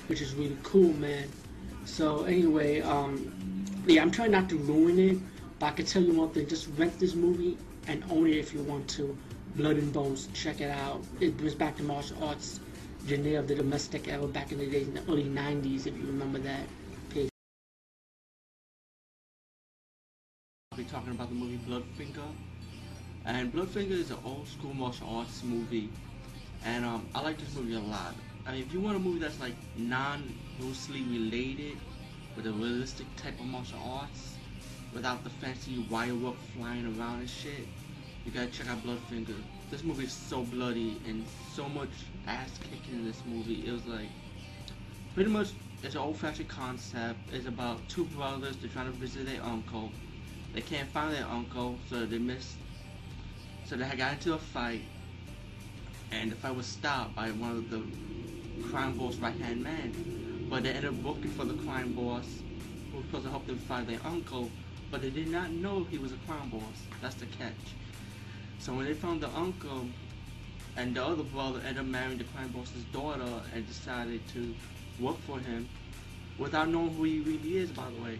which 0.08 0.20
is 0.20 0.34
really 0.34 0.58
cool, 0.62 0.92
man. 0.94 1.28
So 1.86 2.24
anyway, 2.24 2.82
um, 2.82 3.32
yeah, 3.86 4.02
I'm 4.02 4.10
trying 4.10 4.30
not 4.32 4.48
to 4.50 4.56
ruin 4.56 4.98
it, 4.98 5.18
but 5.58 5.66
I 5.66 5.70
can 5.72 5.86
tell 5.86 6.02
you 6.02 6.12
one 6.14 6.30
thing: 6.30 6.46
just 6.48 6.68
rent 6.76 6.98
this 6.98 7.14
movie 7.14 7.56
and 7.86 8.04
own 8.10 8.26
it 8.26 8.36
if 8.36 8.52
you 8.54 8.62
want 8.62 8.88
to. 8.90 9.16
Blood 9.56 9.76
and 9.76 9.92
Bones, 9.92 10.28
check 10.32 10.60
it 10.60 10.70
out. 10.70 11.02
It 11.20 11.36
brings 11.36 11.54
back 11.54 11.76
the 11.76 11.82
martial 11.82 12.22
arts 12.24 12.60
genre 13.06 13.38
of 13.38 13.48
the 13.48 13.54
domestic 13.54 14.08
era 14.08 14.26
back 14.28 14.52
in 14.52 14.58
the 14.58 14.66
days 14.66 14.86
in 14.88 14.94
the 14.94 15.02
early 15.08 15.24
90s, 15.24 15.86
if 15.86 15.96
you 15.96 16.06
remember 16.06 16.38
that. 16.40 16.62
Peace. 17.10 17.28
I'll 20.72 20.78
be 20.78 20.84
talking 20.84 21.12
about 21.12 21.28
the 21.28 21.34
movie 21.34 21.58
Bloodfinger. 21.68 22.30
And 23.26 23.52
Bloodfinger 23.52 23.90
is 23.92 24.10
an 24.10 24.18
old 24.24 24.46
school 24.48 24.74
martial 24.74 25.08
arts 25.08 25.42
movie. 25.42 25.90
And 26.64 26.84
um, 26.84 27.06
I 27.14 27.20
like 27.22 27.38
this 27.38 27.54
movie 27.56 27.74
a 27.74 27.80
lot. 27.80 28.14
I 28.46 28.52
mean, 28.52 28.62
if 28.62 28.72
you 28.72 28.80
want 28.80 28.96
a 28.96 29.00
movie 29.00 29.18
that's 29.18 29.40
like 29.40 29.54
non-loosely 29.76 31.02
related 31.02 31.76
with 32.36 32.46
a 32.46 32.52
realistic 32.52 33.06
type 33.16 33.38
of 33.40 33.46
martial 33.46 33.78
arts, 33.84 34.36
without 34.94 35.22
the 35.24 35.30
fancy 35.30 35.84
wire 35.90 36.14
work 36.14 36.36
flying 36.56 36.86
around 36.98 37.20
and 37.20 37.30
shit, 37.30 37.66
you 38.24 38.32
gotta 38.32 38.48
check 38.48 38.68
out 38.68 38.82
Bloodfinger. 38.84 39.34
This 39.70 39.84
movie 39.84 40.04
is 40.04 40.12
so 40.12 40.42
bloody 40.42 41.00
and 41.06 41.24
so 41.54 41.68
much 41.68 41.90
ass 42.26 42.58
kicking 42.70 43.00
in 43.00 43.04
this 43.06 43.22
movie. 43.26 43.66
It 43.66 43.72
was 43.72 43.86
like 43.86 44.08
pretty 45.14 45.30
much 45.30 45.48
it's 45.82 45.94
an 45.94 46.00
old 46.00 46.16
fashioned 46.16 46.48
concept. 46.48 47.18
It's 47.32 47.46
about 47.46 47.88
two 47.88 48.04
brothers, 48.06 48.56
they're 48.56 48.70
trying 48.70 48.92
to 48.92 48.98
visit 48.98 49.26
their 49.26 49.42
uncle. 49.42 49.90
They 50.52 50.60
can't 50.60 50.88
find 50.88 51.14
their 51.14 51.26
uncle, 51.26 51.78
so 51.88 52.04
they 52.04 52.18
miss 52.18 52.56
so 53.70 53.76
they 53.76 53.86
got 53.96 54.14
into 54.14 54.34
a 54.34 54.38
fight 54.38 54.82
and 56.10 56.32
the 56.32 56.34
fight 56.34 56.56
was 56.56 56.66
stopped 56.66 57.14
by 57.14 57.28
one 57.30 57.52
of 57.52 57.70
the 57.70 57.80
crime 58.68 58.98
boss 58.98 59.14
right 59.18 59.36
hand 59.36 59.62
man. 59.62 60.29
But 60.50 60.64
they 60.64 60.70
ended 60.70 60.90
up 60.90 61.02
working 61.02 61.30
for 61.30 61.44
the 61.44 61.54
crime 61.54 61.92
boss 61.92 62.42
who 62.90 62.98
was 62.98 63.06
supposed 63.06 63.24
to 63.24 63.30
help 63.30 63.46
them 63.46 63.56
find 63.56 63.86
their 63.86 64.00
uncle 64.04 64.50
but 64.90 65.02
they 65.02 65.10
did 65.10 65.28
not 65.28 65.50
know 65.52 65.86
he 65.90 65.98
was 65.98 66.12
a 66.12 66.16
crime 66.26 66.48
boss. 66.48 66.84
That's 67.00 67.14
the 67.14 67.26
catch. 67.26 67.54
So 68.58 68.74
when 68.74 68.86
they 68.86 68.92
found 68.92 69.20
the 69.20 69.28
uncle, 69.30 69.86
and 70.76 70.94
the 70.94 71.04
other 71.04 71.22
brother 71.22 71.60
ended 71.60 71.78
up 71.78 71.86
marrying 71.86 72.18
the 72.18 72.24
crime 72.24 72.48
boss's 72.48 72.84
daughter 72.84 73.42
and 73.54 73.66
decided 73.66 74.26
to 74.28 74.54
work 74.98 75.18
for 75.20 75.38
him 75.38 75.68
without 76.38 76.68
knowing 76.68 76.94
who 76.94 77.04
he 77.04 77.20
really 77.20 77.56
is, 77.58 77.70
by 77.70 77.84
the 77.96 78.02
way. 78.02 78.18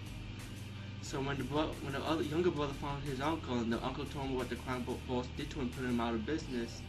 So 1.03 1.21
when 1.21 1.39
the 1.39 1.45
bro- 1.45 1.75
when 1.83 1.93
the 1.93 2.05
other 2.05 2.23
younger 2.23 2.51
brother 2.51 2.75
found 2.75 3.03
his 3.05 3.21
uncle 3.21 3.59
and 3.59 3.73
the 3.73 3.85
uncle 3.85 4.05
told 4.05 4.27
him 4.27 4.37
what 4.37 4.49
the 4.49 4.57
crime 4.57 4.85
boss 5.09 5.27
did 5.37 5.51
to 5.51 5.61
him, 5.61 5.71
put 5.71 5.85
him 5.85 6.01
out 6.01 6.15
of 6.15 6.27
business, 6.27 6.83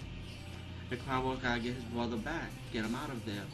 the 0.89 0.97
crime 0.97 1.23
boss 1.23 1.39
gotta 1.41 1.59
get 1.59 1.73
his 1.73 1.83
brother 1.85 2.17
back, 2.17 2.51
get 2.71 2.85
him 2.85 2.95
out 2.95 3.09
of 3.09 3.25
there. 3.25 3.45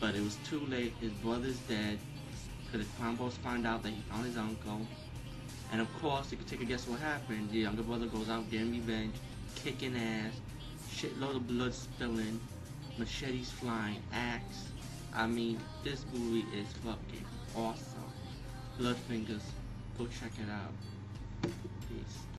But 0.00 0.14
it 0.14 0.22
was 0.22 0.36
too 0.48 0.60
late. 0.66 0.94
His 1.00 1.12
brother's 1.12 1.58
dead. 1.68 1.98
Because 2.64 2.86
the 2.86 3.12
boss 3.12 3.36
found 3.38 3.66
out 3.66 3.82
that 3.82 3.90
he 3.90 4.00
found 4.10 4.26
his 4.26 4.36
uncle 4.36 4.86
and 5.72 5.80
of 5.80 5.92
course, 6.00 6.30
you 6.32 6.36
can 6.36 6.46
take 6.46 6.62
a 6.62 6.64
guess 6.64 6.88
what 6.88 6.98
happened. 7.00 7.50
The 7.50 7.58
younger 7.58 7.82
brother 7.82 8.06
goes 8.06 8.28
out 8.28 8.50
getting 8.50 8.72
revenge, 8.72 9.14
kicking 9.54 9.96
ass, 9.96 10.32
shitload 10.90 11.36
of 11.36 11.46
blood 11.46 11.72
spilling, 11.72 12.40
machetes 12.98 13.50
flying, 13.50 14.02
axe. 14.12 14.68
I 15.14 15.26
mean, 15.26 15.60
this 15.84 16.04
movie 16.12 16.44
is 16.56 16.66
fucking 16.84 17.24
awesome. 17.56 18.12
Bloodfingers, 18.78 19.42
go 19.96 20.06
check 20.06 20.32
it 20.38 20.50
out. 20.50 20.72
Peace. 21.88 22.20